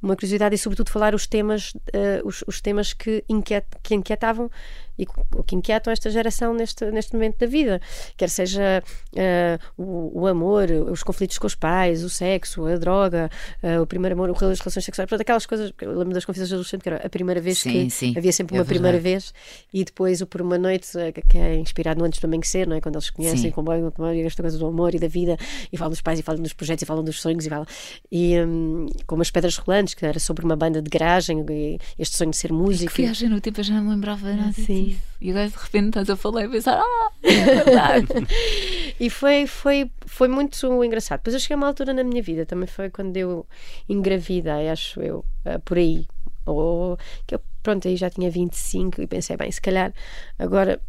[0.00, 4.50] uma curiosidade e sobretudo falar os temas uh, os, os, temas que, inquiet, que inquietavam
[4.98, 5.06] e
[5.46, 7.80] que inquietam esta geração neste, neste momento da vida
[8.16, 13.30] quer seja uh, o, o, amor os conflitos com os pais o sexo, a droga
[13.62, 16.54] uh, o primeiro amor, as relações sexuais pronto, aquelas coisas, eu lembro das confissões de
[16.54, 19.32] adolescente que era a primeira vez sim, que sim, havia sempre é uma primeira vez
[19.72, 20.88] e depois o Por Uma Noite
[21.28, 22.80] que é inspirado no Antes do Amanhecer, não é?
[22.80, 25.36] quando eles se conhecem com bem, esta coisa do amor e da vida
[25.72, 27.66] e falam dos pais, e falam dos projetos, e falam dos sonhos, e falam.
[28.10, 32.16] E um, como as Pedras Rolantes, que era sobre uma banda de garagem, e este
[32.16, 32.92] sonho de ser músico.
[32.92, 34.83] Que viagem no tempo, eu já não me lembrava nada Sim.
[34.84, 35.02] Disso.
[35.20, 38.08] E agora de repente estás a falar e pensar, ah, é verdade.
[39.00, 41.20] e foi, foi, foi muito engraçado.
[41.20, 43.46] Depois eu cheguei a uma altura na minha vida, também foi quando eu
[43.88, 46.06] engravidei, acho eu, uh, por aí.
[46.46, 49.92] Ou que eu, pronto, aí já tinha 25 e pensei, bem, se calhar
[50.38, 50.80] agora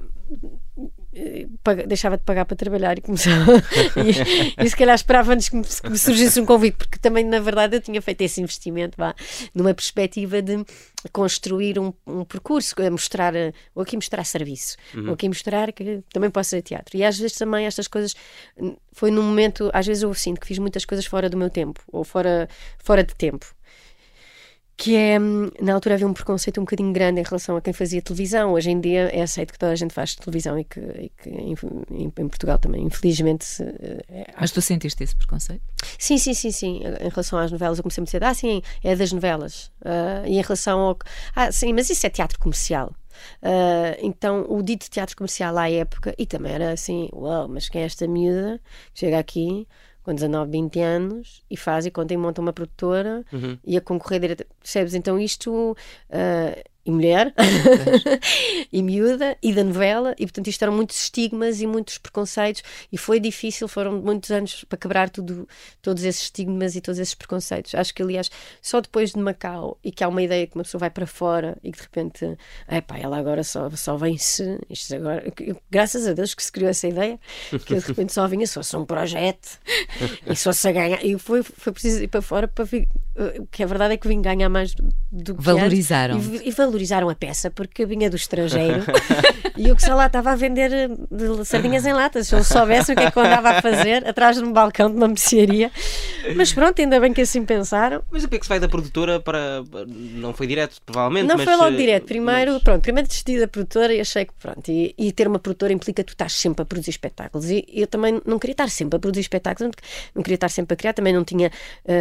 [1.87, 3.53] deixava de pagar para trabalhar e começava.
[3.97, 5.65] e, e se calhar esperava antes que me,
[5.97, 9.15] surgisse um convite, porque também, na verdade, eu tinha feito esse investimento vá,
[9.53, 10.65] numa perspectiva de
[11.11, 14.75] construir um, um percurso, a mostrar, eh, ou aqui mostrar serviço,
[15.05, 16.97] ou aqui mostrar que também posso ser teatro.
[16.97, 18.15] E às vezes também estas coisas
[18.91, 21.81] foi num momento, às vezes eu sinto que fiz muitas coisas fora do meu tempo,
[21.91, 22.49] ou fora,
[22.79, 23.55] fora de tempo
[24.77, 27.71] que é, hum, na altura havia um preconceito um bocadinho grande em relação a quem
[27.73, 28.53] fazia televisão.
[28.53, 31.29] Hoje em dia é aceito que toda a gente faz televisão e que, e que
[31.29, 31.55] em,
[31.91, 33.45] em- Portugal também, infelizmente.
[33.45, 33.63] se-
[34.09, 35.61] é- Mas tu sentiste esse preconceito?
[35.97, 36.81] Sim, sim, sim, sim.
[36.99, 39.71] Em relação às novelas, eu comecei a dizer, ah, sim, é das novelas.
[39.83, 40.97] Ah, e em relação ao.
[41.35, 42.93] Ah, sim, mas isso é teatro comercial.
[43.41, 47.81] Ah, então, o dito teatro comercial à época, e também era assim, uau, mas quem
[47.81, 48.59] é esta miúda
[48.93, 49.65] que chega aqui
[50.05, 53.25] com 19, 20 anos e faz e conta e monta uma produtora
[53.65, 54.93] e a concorrer direto, percebes?
[54.93, 55.75] Então, isto.
[56.09, 57.33] ah, e mulher,
[58.71, 62.97] e miúda, e da novela, e portanto isto eram muitos estigmas e muitos preconceitos, e
[62.97, 65.47] foi difícil, foram muitos anos para quebrar tudo,
[65.81, 67.73] todos esses estigmas e todos esses preconceitos.
[67.73, 68.29] Acho que, aliás,
[68.61, 71.57] só depois de Macau, e que há uma ideia que uma pessoa vai para fora
[71.63, 72.37] e que de repente,
[72.69, 75.23] epá, ela agora só, só vem-se, isto agora,
[75.71, 77.19] graças a Deus que se criou essa ideia,
[77.65, 79.59] que eu de repente só vinha, se fosse um projeto,
[80.27, 82.87] e se fosse a ganhar, e foi, foi preciso ir para fora para vir,
[83.51, 84.75] que a verdade é que vim ganhar mais
[85.11, 85.43] do que.
[85.43, 86.19] Valorizaram.
[86.19, 88.83] E, e valorizaram a peça porque vinha do estrangeiro
[89.55, 92.27] e eu que só lá estava a vender eh, sardinhas em latas.
[92.27, 94.89] Se eu soubesse o que é que eu andava a fazer atrás de um balcão
[94.89, 95.71] de uma mercearia.
[96.35, 98.03] Mas pronto, ainda bem que assim pensaram.
[98.11, 99.63] Mas o que é que se vai da produtora para.
[99.87, 101.27] Não foi direto, provavelmente.
[101.27, 102.05] Não mas, foi logo eh, direto.
[102.05, 104.69] Primeiro, mas- pronto, primeiro desisti da produtora e achei que pronto.
[104.69, 107.49] E, e ter uma produtora implica que tu estás sempre a produzir espetáculos.
[107.49, 109.83] E eu também não queria estar sempre a produzir espetáculos, não,
[110.15, 111.51] não queria estar sempre a criar, também não tinha,
[111.87, 111.91] ah,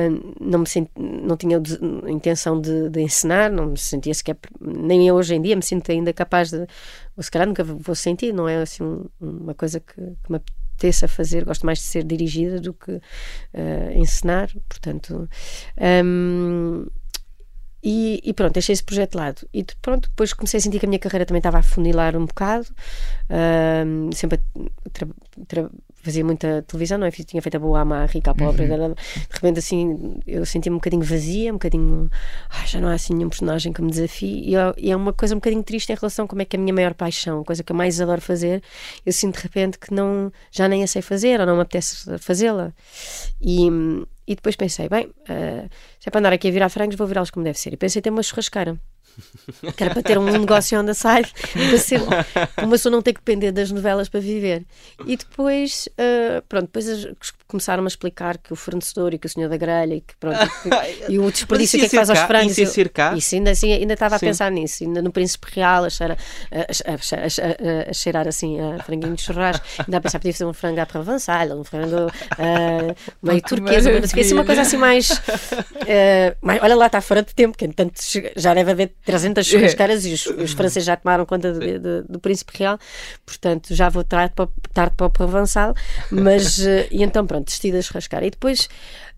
[0.40, 1.60] não me sent, não tinha
[2.08, 6.12] intenção de, de ensinar, não me sentia sequer, nem hoje em dia me sinto ainda
[6.12, 6.66] capaz de,
[7.16, 10.36] ou se calhar nunca vou sentir, não é assim um- uma coisa que, que me
[10.36, 13.00] apeteça fazer, gosto mais de ser dirigida do que
[13.54, 15.28] ah, ensinar, portanto.
[16.04, 16.86] hum,
[17.84, 19.46] e, e pronto, deixei esse projeto de lado.
[19.52, 22.24] E pronto, depois comecei a sentir que a minha carreira também estava a funilar um
[22.24, 22.66] bocado.
[23.28, 24.40] Ahm, sempre
[26.02, 27.10] fazia muita televisão, não é?
[27.10, 28.66] Tinha feito a boa ama, a rica, a pobre.
[28.96, 32.10] de repente, assim, eu sentia-me um bocadinho vazia, um bocadinho.
[32.50, 34.50] "Ai, já não há assim nenhum personagem que me desafie.
[34.50, 36.56] E, é- e é uma coisa um bocadinho triste em relação a como é que
[36.56, 38.62] a minha maior paixão, a coisa que eu mais adoro fazer.
[39.04, 42.18] Eu sinto de repente que não, já nem a sei fazer ou não me apetece
[42.18, 42.70] fazê-la.
[43.40, 43.68] E,
[44.26, 45.68] e depois pensei, bem, ah,
[46.00, 47.72] se é para andar aqui a virar frangos, vou virá-los como deve ser.
[47.72, 48.78] E pensei ter uma churrasqueira.
[49.76, 52.00] Que era para ter um negócio on the side, para, ser,
[52.58, 54.64] uma pessoa não ter que depender das novelas para viver.
[55.06, 57.06] E depois, ah, pronto, depois as-
[57.46, 60.38] começaram a explicar que o fornecedor e que o senhor da grelha e que pronto,
[60.62, 60.68] que-
[61.12, 62.58] e o desperdício que é que faz aos frangos.
[62.58, 63.16] Isso Eu-?
[63.16, 64.26] Isso, ainda, assim, ainda estava a Sim.
[64.26, 66.18] pensar nisso, ainda no Príncipe Real, a cheirar,
[66.50, 70.52] a, a- a- cheirar assim a franguinho de churrasco, ainda a pensar podia fazer um
[70.52, 75.10] frango à provençal, um frango ah, meio que turquesa, mas assim, uma coisa assim mais,
[75.12, 76.62] ah, mais.
[76.62, 77.94] Olha lá, está fora de tempo, que entanto
[78.36, 82.18] já deve haver 300 churrasqueiras e os, os franceses já tomaram conta do, do- do
[82.20, 82.78] Príncipe Real,
[83.26, 85.74] portanto já vou tarde para, o- tarde para o provençal,
[86.10, 88.26] mas eh, e então pronto, desisti da churrasqueira.
[88.26, 88.68] E depois,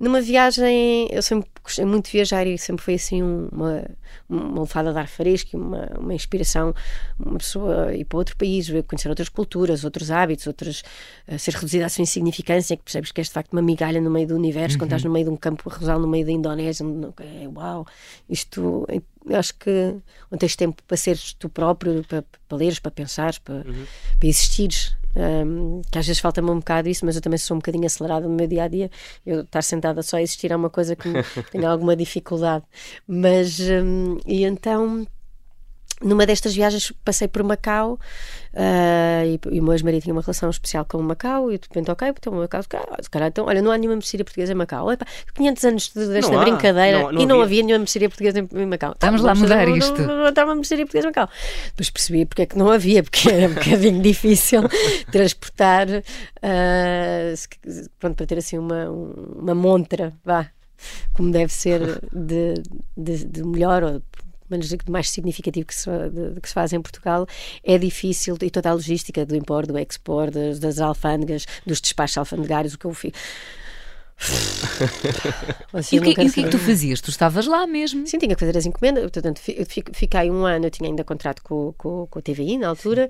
[0.01, 3.85] numa viagem, eu sempre gostei muito de viajar e sempre foi assim um- uma,
[4.29, 6.75] uma lefada de ar fresco, uma, uma inspiração,
[7.18, 10.83] uma pessoa ir para outro país, ver- conhecer outras culturas, outros hábitos, outras,
[11.29, 14.11] eh, ser reduzida à sua insignificância, que percebes que és de facto uma migalha no
[14.11, 16.85] meio do universo, quando estás no meio de um campo rosal, no meio da Indonésia,
[17.20, 17.87] é, uau,
[18.29, 18.85] isto,
[19.27, 19.97] eu acho que
[20.31, 24.97] não tens tempo para seres tu próprio, para, para leres, para pensares, para, para existires.
[25.17, 28.29] Um, que às vezes falta-me um bocado isso, mas eu também sou um bocadinho acelerada
[28.29, 28.91] no meu dia a dia.
[29.25, 31.09] Eu estar sentada só a existir é uma coisa que
[31.51, 32.65] tenho alguma dificuldade.
[33.07, 35.07] Mas, um, e então,
[36.02, 37.98] numa destas viagens passei por Macau
[38.54, 41.90] ah, e, e o meu ex-marido tinha uma relação especial com Macau e de repente,
[41.90, 44.90] ok, então Macau, se calhar, então, olha, não há nenhuma mercearia portuguesa em Macau.
[44.92, 47.44] Epá, 500 anos de- desta Não brincadeira não- não e não havia.
[47.44, 48.94] havia nenhuma mercearia portuguesa em, Macau.
[49.00, 50.02] Vamos lá fazer mudar uma- isto.
[50.02, 51.28] Não, não, uma mercearia portuguesa em Macau.
[51.66, 54.62] Depois percebi porque é que não havia, porque era um bocadinho difícil
[55.12, 55.87] transportar
[57.37, 60.46] se- pronto, para ter assim uma, uma montra, vá,
[61.14, 61.80] como deve ser
[62.12, 62.54] de,
[62.97, 64.03] de, de melhor ou
[64.51, 67.26] menos mais significativo que se, de, que se faz em Portugal,
[67.62, 72.18] é difícil e toda a logística do impor, do export, das, das alfândegas, dos despachos
[72.18, 73.12] alfandegários, o que eu fiz
[75.93, 77.01] e o que, e o que é que tu fazias?
[77.01, 78.07] Tu estavas lá mesmo?
[78.07, 79.11] Sim, tinha que fazer as encomendas.
[79.11, 79.41] Portanto,
[79.93, 83.09] fiquei um ano, eu tinha ainda contrato com, com, com a TVI na altura,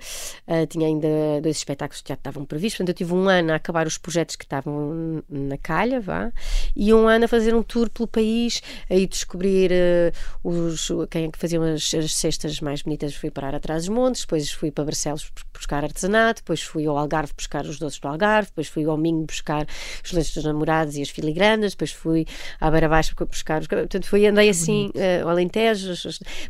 [0.49, 1.09] uh, tinha ainda
[1.41, 2.79] dois espetáculos que já estavam previstos.
[2.79, 6.33] Portanto, eu tive um ano a acabar os projetos que estavam na calha, vá,
[6.75, 11.31] e um ano a fazer um tour pelo país, aí descobrir uh, os, quem é
[11.31, 13.15] que faziam as, as cestas mais bonitas.
[13.15, 17.33] Fui parar atrás dos montes, depois fui para Barcelos buscar artesanato, depois fui ao Algarve
[17.37, 19.67] buscar os doces do Algarve, depois fui ao Minho buscar
[20.05, 22.27] os lenços dos namorados e as filigranas, depois fui
[22.61, 23.67] à Beira Baixa buscar os.
[23.67, 25.93] Portanto, fui, andei assim, uh, ao Alentejo.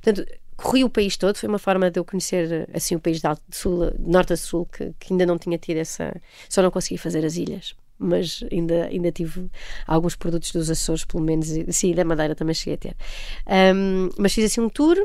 [0.03, 0.27] Portanto,
[0.57, 3.43] corri o país todo, foi uma forma de eu conhecer assim o país de, alto,
[3.49, 6.15] de, sul, de norte a sul, que, que, ainda não tinha tido essa.
[6.49, 7.75] Só não consegui fazer as ilhas.
[7.99, 9.51] Mas ainda, ainda tive
[9.87, 12.97] alguns produtos dos Açores, pelo menos, sim, da Madeira também cheguei a ter.
[13.75, 14.97] Um, mas fiz assim um tour,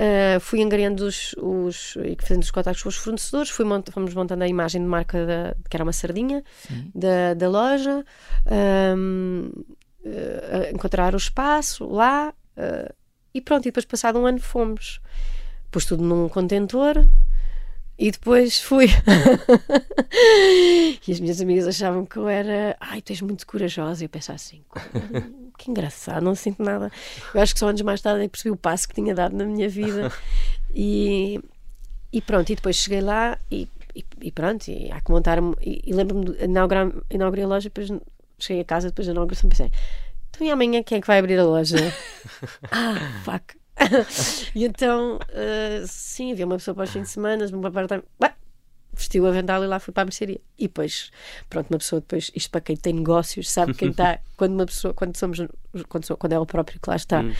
[0.00, 4.14] Uh, fui angariando os, os e fazendo os contactos com os fornecedores, fui mont, fomos
[4.14, 6.44] montando a imagem de marca da, que era uma sardinha
[6.94, 8.04] da, da loja,
[8.96, 9.50] um,
[10.04, 12.94] uh, encontrar o espaço lá uh,
[13.34, 13.66] e pronto.
[13.66, 15.00] E depois, passado um ano, fomos.
[15.70, 17.06] Pus tudo num contentor
[17.98, 18.86] e depois fui.
[21.06, 22.76] e as minhas amigas achavam que eu era.
[22.80, 24.02] Ai, tu és muito corajosa.
[24.02, 24.64] E eu pensava assim:
[25.58, 26.90] que engraçado, não sinto nada.
[27.34, 29.44] Eu acho que só anos mais tarde é percebi o passo que tinha dado na
[29.44, 30.10] minha vida.
[30.74, 31.40] E,
[32.12, 35.38] e pronto, e depois cheguei lá e, e, e pronto, e há que montar.
[35.62, 36.36] E, e lembro-me
[37.10, 37.88] inaugurei a loja, depois
[38.38, 39.72] cheguei a casa, depois da inauguração pensei:
[40.28, 41.78] então e amanhã quem é que vai abrir a loja?
[42.70, 43.56] ah, fuck.
[44.54, 47.94] e então, uh, sim, havia uma pessoa para os fins de semana, uma parte
[48.98, 50.40] vestiu a avental e lá fui para a mercearia.
[50.58, 51.10] E depois,
[51.48, 54.92] pronto, uma pessoa depois, isto para quem tem negócios, sabe quem está, quando uma pessoa,
[54.92, 55.38] quando somos,
[55.88, 57.32] quando, quando é o próprio que lá está, hum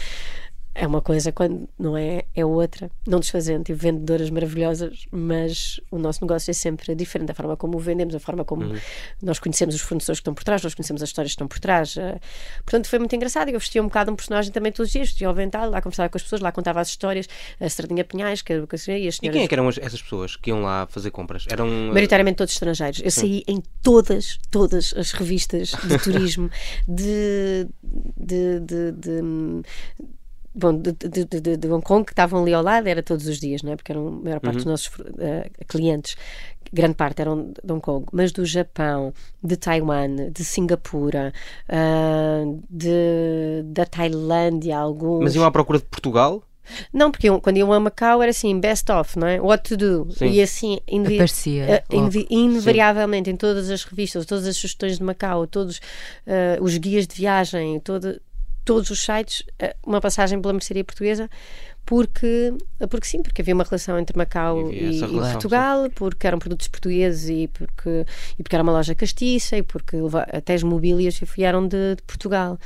[0.79, 2.89] é uma coisa quando não é, é outra.
[3.05, 7.33] Não desfazendo, tive vendedoras maravilhosas, mas o nosso negócio é sempre diferente.
[7.33, 8.79] A forma como o vendemos, a forma como uhum.
[9.21, 11.59] nós conhecemos os fornecedores que estão por trás, nós conhecemos as histórias que estão por
[11.59, 11.97] trás.
[11.97, 12.21] Uh,
[12.65, 13.49] portanto, foi muito engraçado.
[13.49, 16.09] Eu vestia um bocado um personagem também todos os dias, vestia ao vental, lá conversava
[16.09, 17.29] com as pessoas, lá contava as histórias,
[17.61, 19.21] a Sardinha Pinhais, que, que, e as senhoras.
[19.23, 21.45] E quem é que eram essas pessoas que iam lá fazer compras?
[21.51, 21.67] Eram.
[21.67, 21.89] Uh...
[21.89, 23.01] Maioritariamente todos estrangeiros.
[23.03, 23.21] Eu Sim.
[23.21, 26.49] saí em todas, todas as revistas de turismo
[26.87, 27.67] de,
[28.17, 29.23] de, de, de
[30.59, 33.39] bom, de, de, de, de, Hong Kong que estavam ali ao lado era todos os
[33.39, 33.77] dias, não é?
[33.77, 34.63] Porque eram a maior parte uhum.
[34.63, 36.17] dos nossos uh, clientes,
[36.73, 41.33] grande parte eram de Hong Kong, mas do Japão, de Taiwan, de Singapura,
[41.69, 45.23] uh, de, da Tailândia, alguns.
[45.23, 46.43] Mas iam à procura de Portugal?
[46.93, 49.41] Não, porque eu, quando iam a Macau era assim, best of, não é?
[49.41, 50.11] What to do.
[50.13, 50.27] Sim.
[50.27, 53.35] E assim, invi Aparecia, uh, invi invariavelmente Sim.
[53.35, 57.81] em todas as revistas, todas as sugestões de Macau, todos uh, os guias de viagem,
[57.81, 58.21] todo,
[58.69, 61.31] todos os sites eh, uma passagem pela mercearia portuguesa
[61.89, 62.53] porque,
[62.91, 65.91] porque sim, porque havia uma relação entre Macau e, e, Portugal, sim.
[65.95, 68.05] porque eram produtos portugueses e porque,
[68.39, 69.97] e porque era uma loja castiça e porque
[70.31, 72.59] até as mobílias vieram de, de Portugal.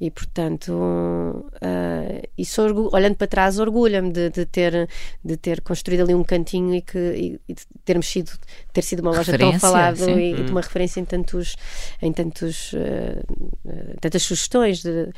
[0.00, 2.62] E portanto, uh, isso
[2.92, 4.88] olhando para trás, orgulha-me de, de, ter,
[5.24, 8.32] de ter construído ali um cantinho e, que, e, e de termos sido,
[8.72, 10.62] ter sido uma loja tão falada e, e, de uma hum.
[10.64, 11.54] referência em tantos,
[12.02, 14.82] em tantos, uh, tantas sugestões.
[14.82, 15.12] De,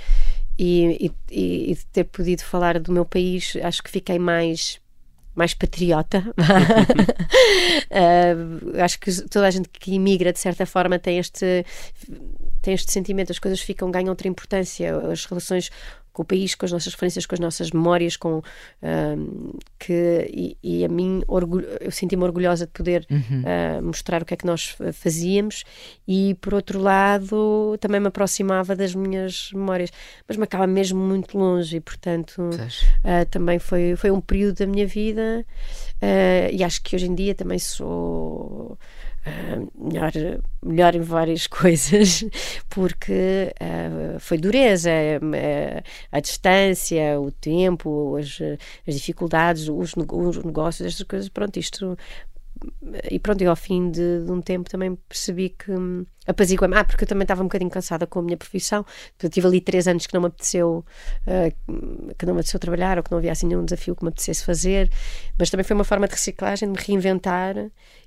[0.58, 4.80] e, e, e ter podido falar do meu país, acho que fiquei mais
[5.34, 6.24] mais patriota.
[7.90, 11.64] uh, acho que toda a gente que imigra, de certa forma, tem este,
[12.62, 15.70] tem este sentimento, as coisas ficam, ganham outra importância, as relações
[16.16, 18.42] com o país, com as nossas referências, com as nossas memórias, com
[18.82, 23.42] um, que e, e, a mim orgulho, eu senti-me orgulhosa de poder uhum.
[23.42, 25.64] uh, mostrar o que é que nós fazíamos.
[26.08, 29.90] E por outro lado também me aproximava das minhas memórias,
[30.26, 34.66] mas me acaba mesmo muito longe e portanto uh, também foi foi um período da
[34.66, 35.44] minha vida
[35.96, 38.78] uh, e acho que hoje em dia também sou
[39.26, 40.12] Uh, melhor,
[40.62, 42.24] melhor em várias coisas,
[42.70, 48.38] porque uh, foi dureza, uh, a distância, o tempo, as,
[48.86, 51.28] as dificuldades, os, os negócios, estas coisas.
[51.28, 51.96] Pronto, isto
[53.10, 56.84] e pronto, eu ao fim de, de, um tempo também percebi que hum, apaziguei Ah,
[56.84, 58.84] porque eu também estava um bocadinho cansada com a minha profissão.
[59.22, 60.84] Eu tive ali três anos que não me apeteceu
[62.18, 64.44] que não me apeteceu trabalhar ou que não havia assim nenhum desafio que me apetecesse
[64.44, 64.90] fazer.
[65.38, 67.56] Mas também foi uma forma de reciclagem, de me reinventar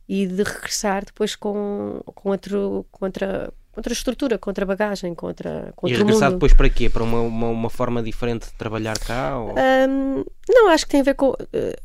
[0.10, 5.28] e de regressar depois com, com, outro, com outra outra estrutura, com outra bagagem, com,
[5.28, 6.38] outra, com e regressar mundo.
[6.38, 6.90] depois para quê?
[6.90, 9.38] Para uma, uma, uma, forma diferente de trabalhar cá?
[9.38, 9.52] Ou...
[9.52, 11.30] Um, não, acho que tem a ver com.
[11.30, 11.38] Uh,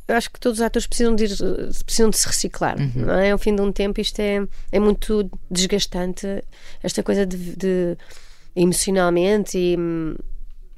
[0.09, 1.37] acho que todos os atores precisam de, ir,
[1.85, 2.77] precisam de se reciclar.
[2.77, 2.91] Uhum.
[2.95, 3.31] Não é?
[3.31, 6.43] Ao fim de um tempo, isto é, é muito desgastante,
[6.83, 7.97] esta coisa de, de
[8.55, 9.77] emocionalmente e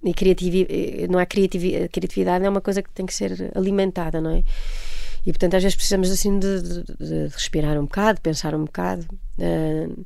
[0.04, 4.30] e criatividade, não há criatividade, criatividade é uma coisa que tem que ser alimentada, não
[4.30, 4.44] é?
[5.28, 9.06] E portanto às vezes precisamos assim de, de, de respirar um bocado, pensar um bocado.
[9.38, 10.06] Uh,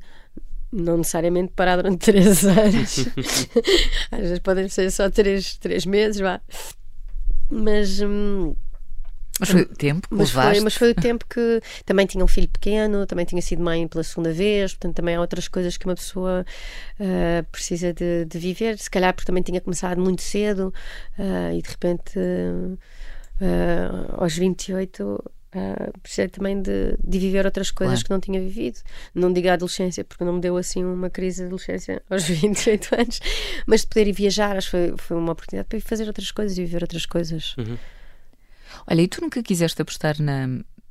[0.72, 3.06] não necessariamente parar durante três anos.
[4.10, 6.40] às vezes podem ser só três, três meses, vá.
[7.48, 8.00] Mas.
[8.00, 8.56] Hum,
[9.38, 12.28] mas foi o tempo que mas foi, mas foi o tempo que também tinha um
[12.28, 15.86] filho pequeno, também tinha sido mãe pela segunda vez, portanto também há outras coisas que
[15.86, 16.44] uma pessoa
[17.00, 20.72] uh, precisa de, de, viver, se calhar porque também tinha começado muito cedo
[21.18, 22.78] uh, e de repente uh,
[24.18, 25.22] aos 28
[25.54, 28.04] Uh, precisei também de, de, viver outras coisas claro.
[28.06, 28.80] que não tinha vivido.
[29.14, 32.94] Não digo a adolescência, porque não me deu assim uma crise de adolescência aos 28
[32.94, 33.20] anos,
[33.66, 36.30] mas de poder ir viajar, acho que foi, foi uma oportunidade para ir fazer outras
[36.30, 37.54] coisas e viver outras coisas.
[37.58, 37.76] Uhum.
[38.86, 40.46] Olha, e tu nunca quiseste apostar na,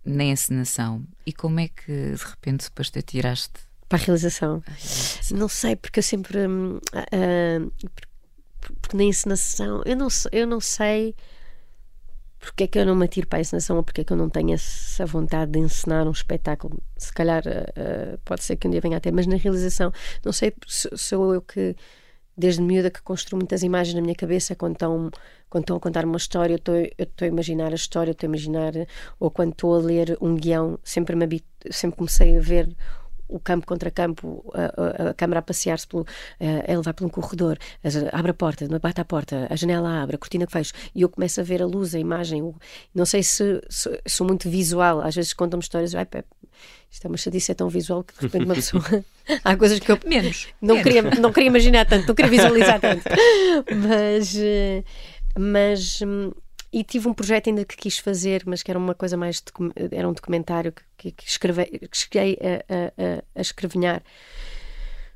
[0.05, 1.03] na encenação?
[1.25, 3.59] E como é que de repente depois te atiraste?
[3.89, 4.61] Para a realização.
[4.67, 5.37] a realização.
[5.39, 6.37] Não sei, porque eu sempre.
[6.37, 7.71] Uh, uh,
[8.79, 9.81] porque na encenação.
[9.87, 11.15] Eu não, eu não sei
[12.41, 14.17] porque é que eu não me atiro para a encenação ou porque é que eu
[14.17, 16.81] não tenho essa vontade de encenar um espetáculo.
[16.97, 19.93] Se calhar uh, pode ser que um dia venha até, mas na realização,
[20.25, 21.75] não sei, sou eu que
[22.35, 25.11] desde miúda que construo muitas imagens na minha cabeça quando estão,
[25.49, 26.57] quando estão a contar uma história, eu
[27.03, 28.73] estou, a imaginar a história, estou a imaginar,
[29.19, 32.75] ou quando estou a ler um guião, sempre, me habito, sempre comecei a ver
[33.31, 36.05] o campo contra campo, a, a, a câmara a passear-se pelo.
[36.39, 37.57] Ele vai por um corredor,
[38.11, 41.09] abre a porta, bate a porta, a janela abre, a cortina que fecha, e eu
[41.09, 42.53] começo a ver a luz, a imagem.
[42.93, 46.27] não sei se, se, sou muito visual, às vezes contam-me histórias, ai, Pepe,
[46.89, 48.83] isto é uma chatice é tão visual que de repente uma pessoa.
[49.43, 49.99] Há coisas que eu.
[50.05, 50.47] Menos.
[50.61, 50.83] Não, menos.
[50.83, 53.03] Queria, não queria imaginar tanto, não queria visualizar tanto.
[53.87, 54.35] Mas.
[54.35, 54.83] Eh,
[55.37, 55.99] mas.
[56.73, 59.43] E tive um projeto ainda que quis fazer, mas que era uma coisa mais.
[59.91, 64.01] Era um documentário que, que, escreve, que cheguei a, a, a escrevinhar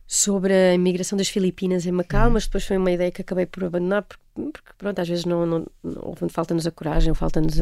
[0.08, 2.34] sobre a imigração das Filipinas em Macau, uhum.
[2.34, 5.46] mas depois foi uma ideia que acabei por abandonar, porque, porque pronto, às vezes não,
[5.46, 7.58] não, não falta-nos a coragem, falta-nos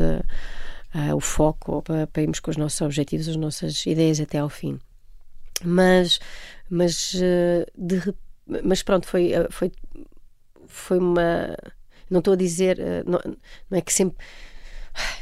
[1.16, 4.80] o foco para, para irmos com os nossos objetivos, as nossas ideias até ao fim.
[5.64, 6.20] Mas,
[6.70, 8.14] mas, uh, de,
[8.64, 9.72] mas pronto, foi, ah, foi,
[10.68, 11.56] foi uma.
[12.10, 12.78] Não estou a dizer.
[13.06, 13.20] Não,
[13.70, 14.18] não é que sempre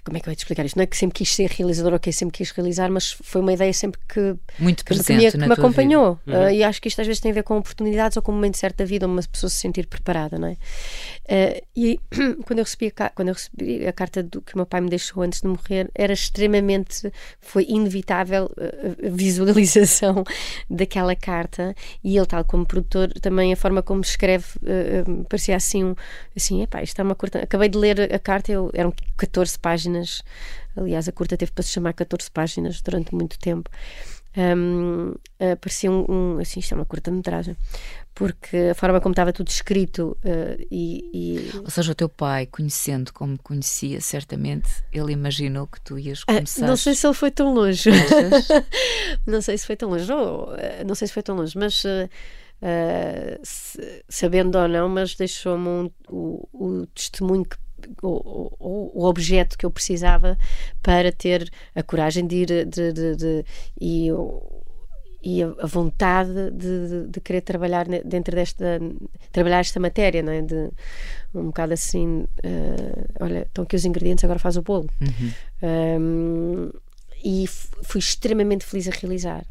[0.04, 0.76] como é que eu ia te explicar isto?
[0.76, 3.74] Não é que sempre quis ser realizador que sempre quis realizar, mas foi uma ideia
[3.74, 6.20] sempre que, Muito que, que me, que me acompanhou.
[6.26, 6.46] Uhum.
[6.46, 8.36] Uh, e acho que isto às vezes tem a ver com oportunidades ou com um
[8.36, 10.52] momento certo da vida uma pessoa se sentir preparada, não é?
[10.52, 12.00] Uh, e
[12.46, 14.90] quando eu, recebi a, quando eu recebi a carta do, que o meu pai me
[14.90, 20.24] deixou antes de morrer, era extremamente, foi inevitável uh, a visualização
[20.70, 24.46] daquela carta e ele, tal como produtor, também a forma como escreve
[25.30, 25.96] parecia assim, um,
[26.36, 27.40] assim, epá, isto é uma curta.
[27.40, 30.24] Acabei de ler a carta, eu, eram 14 páginas.
[30.76, 33.70] Aliás, a curta teve para se chamar 14 páginas durante muito tempo.
[34.36, 37.58] Um, uh, parecia um, um, assim, isto é uma curta-metragem
[38.16, 42.46] porque a forma como estava tudo escrito uh, e, e, ou seja, o teu pai
[42.46, 47.14] conhecendo como conhecia certamente, ele imaginou que tu ias começar uh, não sei se ele
[47.14, 47.90] foi tão longe
[49.28, 50.48] não sei se foi tão longe ou,
[50.86, 51.84] não sei se foi tão longe mas
[54.08, 57.58] sabendo ou não mas deixou-me um, o, o testemunho que
[58.02, 60.38] o, o, o, objeto que eu precisava
[60.82, 63.46] para ter a coragem de ir de, de, de,
[63.80, 64.10] e,
[65.24, 68.80] e a vontade de, de, querer trabalhar dentro desta
[69.32, 70.42] trabalhar esta matéria não é?
[70.42, 70.70] de
[71.34, 76.02] um bocado assim uh, olha estão aqui os ingredientes agora faz o bolo uhum.
[76.02, 76.72] um,
[77.24, 79.46] e fui extremamente feliz a realizar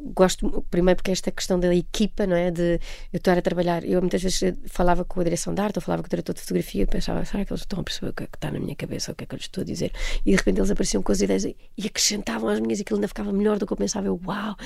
[0.00, 2.50] gosto primeiro porque esta questão da equipa, não é?
[2.50, 2.80] De
[3.12, 3.84] eu estar a trabalhar.
[3.84, 6.40] Eu muitas vezes falava com a direção de arte ou falava com o diretor de
[6.40, 8.58] fotografia e pensava, será que eles estão a perceber o que é que está na
[8.58, 9.92] minha cabeça, o que é que eu lhes estou a dizer?
[10.24, 13.08] E de repente eles apareciam com as ideias e acrescentavam as minhas e aquilo ainda
[13.08, 14.06] ficava melhor do que eu pensava.
[14.06, 14.56] Eu, uau,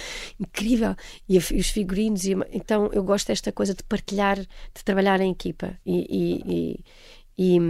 [0.40, 0.94] incrível!
[1.28, 5.30] E, e os figurinos, e, então eu gosto desta coisa de partilhar, de trabalhar em
[5.30, 6.84] equipa e, e,
[7.36, 7.60] e,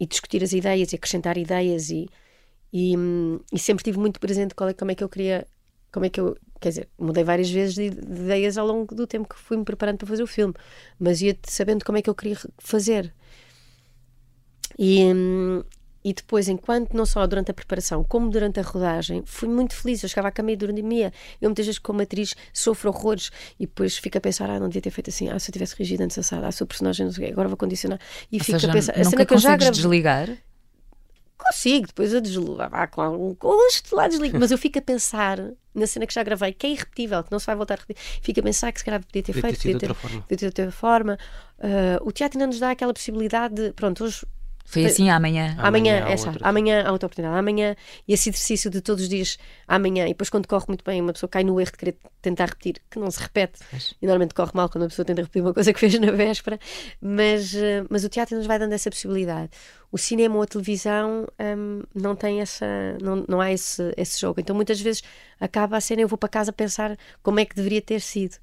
[0.00, 2.08] e discutir as ideias e acrescentar ideias e.
[2.72, 2.94] E,
[3.52, 5.46] e, sempre tive muito presente qual é, como é que eu queria
[5.92, 6.36] como é que eu.
[6.60, 9.64] Quer dizer, mudei várias vezes de, de ideias ao longo do tempo que fui me
[9.64, 10.54] preparando para fazer o filme,
[10.98, 13.14] mas ia sabendo como é que eu queria fazer.
[14.76, 15.06] E,
[16.04, 20.02] e depois, enquanto não só durante a preparação, como durante a rodagem, fui muito feliz.
[20.02, 21.12] Eu chegava a cama e dormia.
[21.40, 24.82] Eu muitas vezes, como atriz, sofro horrores e depois fico a pensar: ah, não devia
[24.82, 25.28] ter feito assim.
[25.28, 27.56] Ah, se eu tivesse regido antes assado, ah, se o personagem não sei, agora vou
[27.56, 28.00] condicionar.
[28.32, 29.72] E Ou fico seja, a pensar: a cena que eu já grave...
[29.72, 30.28] desligar?
[31.38, 35.38] Consigo, depois eu desligo, ah, com algum custo lá desligo, mas eu fico a pensar
[35.72, 38.02] na cena que já gravei, que é irrepetível, que não se vai voltar a repetir.
[38.20, 40.36] Fico a pensar que se calhar podia ter podia feito, ter podia ter, podia ter
[40.36, 41.18] de outra forma.
[41.58, 44.26] Uh, o teatro ainda nos dá aquela possibilidade de, pronto, hoje
[44.68, 45.54] Foi assim amanhã.
[45.58, 46.46] Amanhã, Amanhã há essa, outra.
[46.46, 47.38] amanhã há outra oportunidade.
[47.38, 47.74] Amanhã,
[48.06, 51.14] e esse exercício de todos os dias, amanhã, e depois quando corre muito bem, uma
[51.14, 53.60] pessoa cai no erro de querer tentar repetir, que não se repete.
[53.70, 53.94] Pois.
[54.00, 56.58] E normalmente corre mal quando a pessoa tenta repetir uma coisa que fez na véspera,
[57.00, 59.50] mas, eh, mas o teatro nos vai dando essa possibilidade.
[59.90, 62.66] O cinema ou a televisão hum, não tem essa,
[63.00, 64.38] não, não há esse, esse jogo.
[64.38, 65.02] Então muitas vezes
[65.40, 68.36] acaba a cena, eu vou para casa pensar como é que deveria ter sido.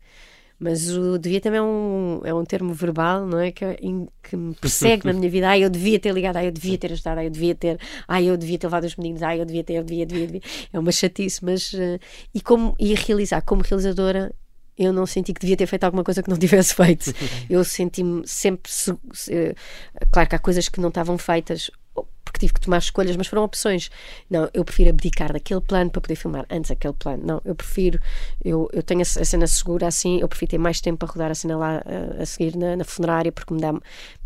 [0.57, 3.51] Mas o devia também é um, é um termo verbal, não é?
[3.51, 5.49] Que, é em- que me persegue na minha vida.
[5.49, 7.77] Ai, eu devia ter ligado, ai, eu devia ter ajudado, ai, eu devia ter,
[8.07, 10.41] ai, eu devia ter levado os meninos, ai, eu devia ter, eu devia, devia, devia.
[10.71, 11.73] É uma chatice, mas.
[11.73, 11.99] eh,
[12.33, 14.33] e, como, e realizar, como realizadora,
[14.77, 17.13] eu não senti que devia ter feito alguma coisa que não tivesse feito.
[17.49, 18.71] Eu senti-me sempre.
[18.71, 19.55] se- se-
[20.11, 21.69] claro que há coisas que não estavam feitas
[22.35, 23.89] porque tive que tomar escolhas, mas foram opções.
[24.29, 27.23] Não, eu prefiro abdicar daquele plano para poder filmar antes aquele plano.
[27.25, 27.99] Não, eu prefiro,
[28.43, 31.31] eu, eu tenho a, a cena segura assim, eu prefiro ter mais tempo para rodar
[31.31, 31.81] a cena lá
[32.19, 33.73] a, a seguir na, na funerária, porque me dá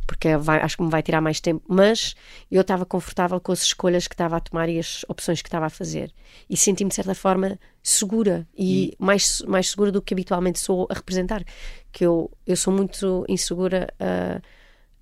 [0.07, 2.15] porque vai- acho que me vai tirar mais tempo, mas
[2.49, 5.67] eu estava confortável com as escolhas que estava a tomar e as opções que estava
[5.67, 6.11] a fazer.
[6.49, 10.95] E senti-me, de certa forma, segura e, mais, mais segura do que habitualmente sou a
[10.95, 11.43] representar.
[11.91, 14.41] Que eu, eu sou muito insegura a,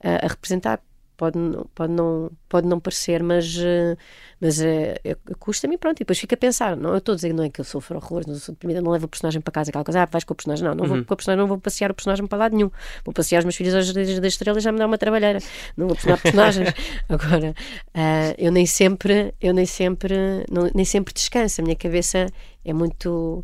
[0.04, 0.82] a, a representar.
[1.18, 3.98] Pode, não- pode, não, pode não parecer, mas, eh,
[4.40, 5.98] mas eh, eu- custa-me e pronto.
[5.98, 7.98] E depois fico a pensar: não, eu estou a dizer não é que eu sofro
[7.98, 10.34] horrores, não sou deprimida, não levo o personagem para casa, aquela coisa, ah, vais com
[10.34, 10.64] o personagem.
[10.64, 12.70] Não, não vou com o personagem, não vou passear o personagem para lado nenhum.
[13.04, 15.40] Vou passear os meus filhos às das da estrela e já me dá uma trabalheira.
[15.76, 16.70] Não vou personar personagens.
[17.10, 17.56] Agora,
[17.96, 20.16] ah, eu nem sempre, eu nem sempre,
[20.52, 21.62] não- nem sempre descanso.
[21.62, 22.28] A minha cabeça
[22.64, 23.44] é muito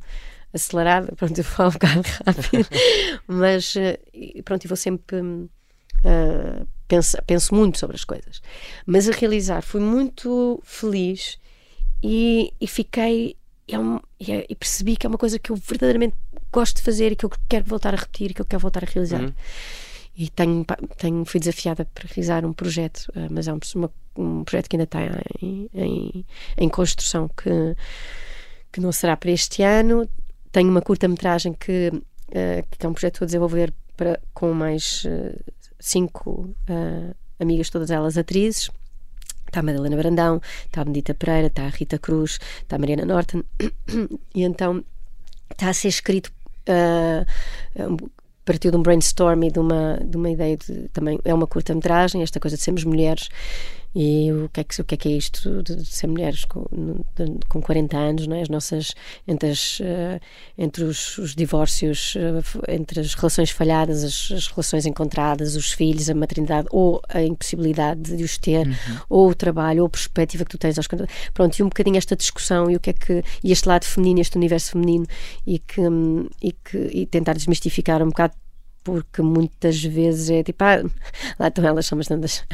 [0.54, 2.68] acelerada, pronto, eu falo um bocado rápido,
[3.26, 3.74] mas
[4.14, 5.18] e pronto, eu vou sempre
[6.06, 8.42] ah, penso, penso muito sobre as coisas.
[8.86, 11.38] Mas a realizar fui muito feliz
[12.02, 13.36] e, e fiquei
[13.68, 16.16] e, é um- é- e percebi que é uma coisa que eu verdadeiramente
[16.52, 18.84] gosto de fazer e que eu quero voltar a repetir e que eu quero voltar
[18.84, 19.22] a realizar.
[20.16, 20.64] E tenho,
[20.98, 24.76] tenho, fui desafiada para realizar um projeto, ah, mas é um, uma- um projeto que
[24.76, 25.00] ainda está
[25.42, 26.26] em, em,
[26.58, 27.50] em construção que,
[28.72, 30.08] que não será para este ano.
[30.52, 31.90] Tenho uma curta-metragem que,
[32.30, 35.52] ah, que é um projeto que estou a desenvolver para, com mais ah,
[35.84, 38.72] cinco ah, amigas, todas elas atrizes.
[39.46, 43.06] Está a Madalena Brandão, está a Benedita Pereira, está a Rita Cruz, está a Mariana
[43.06, 43.44] Norton.
[44.34, 44.84] e então
[45.52, 46.32] está a ser escrito.
[47.78, 47.98] um,
[48.46, 52.24] partiu de um brainstorm e de uma, de uma ideia de também é uma curta-metragem,
[52.24, 53.30] esta coisa de sermos mulheres
[53.96, 56.46] e o que é que, o que, é, que é isto de, de ser mulheres
[56.46, 56.66] com,
[57.16, 58.42] de- com 40 anos, não é?
[58.42, 58.94] as nossas
[59.28, 60.20] entre, as, eh,
[60.58, 66.10] entre os, os divórcios, eh, entre as relações falhadas, as, as relações encontradas, os filhos,
[66.10, 68.68] a maternidade ou a impossibilidade de os ter,
[69.10, 71.12] ou o trabalho, ou a perspectiva que tu tens aos 40.
[71.34, 74.20] Pronto, e um bocadinho esta discussão e o que é que e este lado feminino,
[74.22, 75.06] este universo feminino
[75.46, 78.34] e que hum, e que e tentar desmistificar um bocado
[78.84, 80.84] porque muitas vezes é tipo, ah,
[81.40, 82.46] lá estão elas, são bastantes.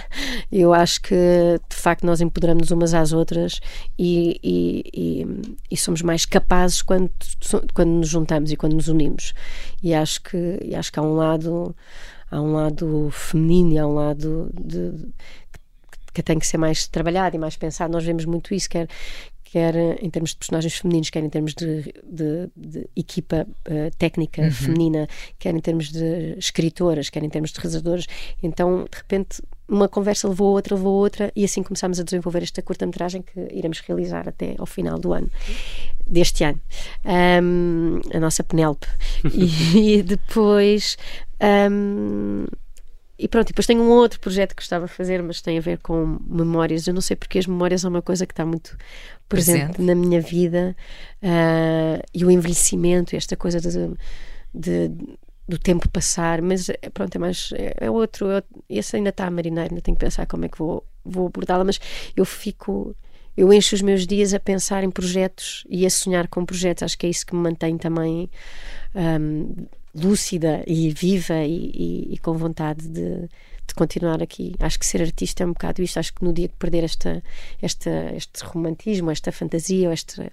[0.52, 3.60] Eu acho que de facto nós empoderamos umas às outras
[3.98, 7.12] e, e, e, e somos mais capazes quando,
[7.74, 9.34] quando nos juntamos e quando nos unimos.
[9.82, 11.76] E acho que, e acho que há um lado
[12.32, 15.12] há um lado feminino e há um lado de,
[16.14, 17.92] que tem que ser mais trabalhado e mais pensado.
[17.92, 18.88] Nós vemos muito isso, quer,
[19.52, 24.42] quer em termos de personagens femininos, quer em termos de, de, de equipa uh, técnica
[24.42, 24.52] Uhum.
[24.52, 28.06] feminina, quer em termos de escritoras, quer em termos de realizadoras.
[28.42, 32.04] Então, de repente, uma conversa levou a outra, levou a outra, e assim começámos a
[32.04, 35.30] desenvolver esta curta-metragem que iremos realizar até ao final do ano,
[36.06, 36.60] deste ano.
[37.44, 38.88] Um, a nossa Penélope.
[39.34, 40.98] e, e depois.
[41.72, 42.46] Um,
[43.20, 45.62] e pronto, e depois tenho um outro projeto que gostava de fazer, mas tem a
[45.62, 46.88] ver com memórias.
[46.88, 48.78] Eu não sei porque as memórias são uma coisa que está muito
[49.28, 49.82] presente, Presente.
[49.82, 50.76] na minha vida
[51.22, 53.70] ah, e o envelhecimento, esta coisa de,
[54.54, 55.18] de-
[55.48, 56.42] do tempo passar.
[56.42, 57.52] Mas eh, pronto, é mais.
[57.54, 58.30] É, é outro.
[58.32, 61.28] É, esse ainda está a marinar, ainda tenho que pensar como é que vou, vou
[61.28, 61.80] abordá-la, mas
[62.16, 62.96] eu fico.
[63.38, 66.84] Eu encho os meus dias a pensar em projetos e a sonhar com projetos.
[66.84, 68.30] Acho que é isso que me mantém também
[68.96, 73.22] ahm, lúcida e viva e, e- e com vontade de,
[73.68, 74.56] de continuar aqui.
[74.60, 76.00] Acho que ser artista é um bocado isto.
[76.00, 77.24] Acho que no dia que perder esta,
[77.62, 80.32] esta, este romantismo, esta fantasia, este,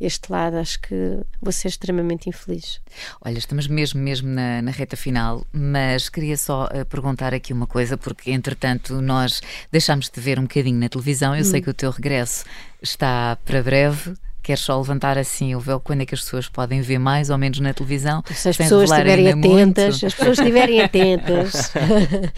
[0.00, 0.94] este lado, acho que
[1.42, 2.80] vou ser extremamente infeliz.
[3.20, 7.66] Olha, estamos mesmo, mesmo na, na reta final, mas queria só eh, perguntar aqui uma
[7.66, 9.40] coisa, porque entretanto nós
[9.72, 11.34] deixámos de ver um bocadinho na televisão.
[11.34, 11.44] Eu Hum.
[11.44, 12.44] sei que o teu regresso
[12.80, 14.14] está para breve.
[14.48, 17.36] Queres só levantar assim o véu quando é que as pessoas podem ver mais ou
[17.36, 18.22] menos na televisão?
[18.30, 21.70] Se as pessoas estiverem atentas, as pessoas estiverem atentas.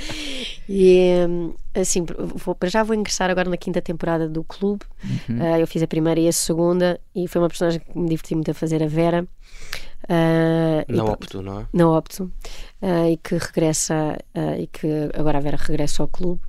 [0.69, 2.05] e hum, assim,
[2.35, 4.85] vou, para já vou ingressar agora na quinta temporada do Clube.
[5.05, 5.39] Uhum.
[5.41, 8.35] Ah, eu fiz a primeira e a segunda, e foi uma personagem que me diverti
[8.35, 9.25] muito a fazer, a Vera.
[10.89, 11.67] E Não pronto, opto, não é?
[11.73, 12.33] na Opto
[12.83, 16.41] ah, e que regressa ah, e que agora a Vera regressa ao clube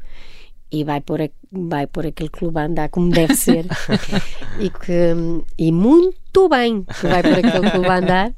[0.72, 3.66] e vai pôr, a, vai pôr aquele clube a andar como deve ser
[4.60, 5.14] e, que,
[5.58, 8.34] e muito bem que vai pôr aquele clube a andar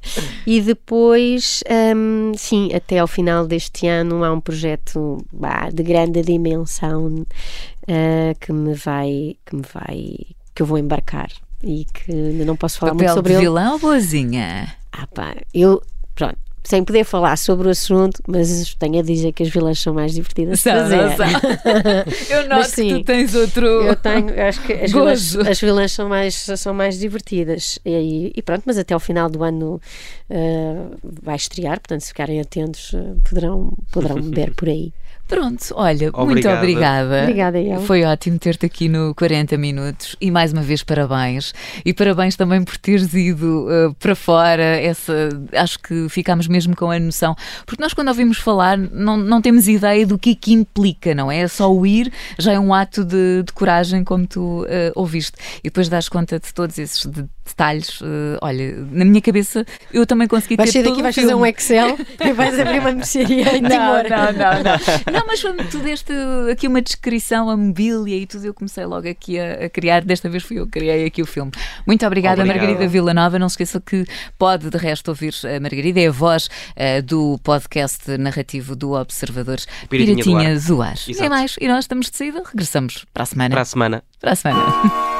[0.48, 1.64] e depois
[1.96, 8.40] um, sim, até ao final deste ano há um projeto bah, de grande dimensão uh,
[8.40, 10.18] que me vai que me vai
[10.56, 11.30] que eu vou embarcar
[11.64, 13.46] e que ainda não posso falar Papel muito sobre de ele.
[13.46, 14.76] vilão ou boazinha?
[14.92, 15.82] Ah pá, eu,
[16.14, 19.94] pronto, sem poder falar sobre o assunto, mas tenho a dizer que as vilãs são
[19.94, 21.16] mais divertidas de São, fazer.
[21.18, 21.28] são?
[22.30, 23.66] Eu noto Mas que sim, tu tens outro.
[23.66, 27.80] Eu tenho, acho que as vilãs, as são, mais, são mais divertidas.
[27.86, 29.82] E, e pronto, mas até ao final do ano
[30.30, 34.94] uh, vai estrear, portanto, se ficarem atentos, uh, poderão, poderão ver por aí.
[35.28, 36.58] Pronto, olha, muito Obrigado.
[36.58, 37.22] obrigada.
[37.24, 37.82] Obrigada, eu.
[37.82, 41.54] Foi ótimo ter-te aqui no 40 Minutos e mais uma vez parabéns.
[41.84, 44.62] E parabéns também por teres ido uh, para fora.
[44.64, 47.36] Essa, acho que ficámos mesmo com a noção.
[47.66, 51.32] Porque nós, quando ouvimos falar, não, não temos ideia do que é que implica, não
[51.32, 51.40] é?
[51.40, 55.34] É só o ir, já é um ato de, de coragem, como tu uh, ouviste.
[55.60, 58.00] E depois das conta de todos esses de- detalhes.
[58.02, 61.34] uh, olha, na minha cabeça, eu também consegui Vais ter sair todo daqui, vais fazer
[61.34, 64.04] um Excel e vais abrir uma mercearia em Timor.
[64.10, 65.14] não, não, não.
[65.14, 66.14] Não, mas quando tu deste
[66.52, 70.04] aqui uma descrição, a mobília e tudo, eu comecei logo aqui a, a criar.
[70.04, 71.52] Desta vez fui eu que criei aqui o filme.
[71.86, 72.62] Muito obrigada, Obrigado.
[72.62, 73.40] Margarida Villanova.
[73.40, 74.06] Não se esqueça que
[74.38, 79.60] pode, de resto, ouvir a Margarida, é a voz eh, do podcast narrativo do Observador
[79.90, 80.96] Piratinha Piratinha Zoar.
[81.08, 81.56] Nem mais.
[81.60, 83.50] E nós estamos de saída, regressamos para a semana.
[83.52, 84.04] Para a semana.
[84.20, 84.64] Para a semana.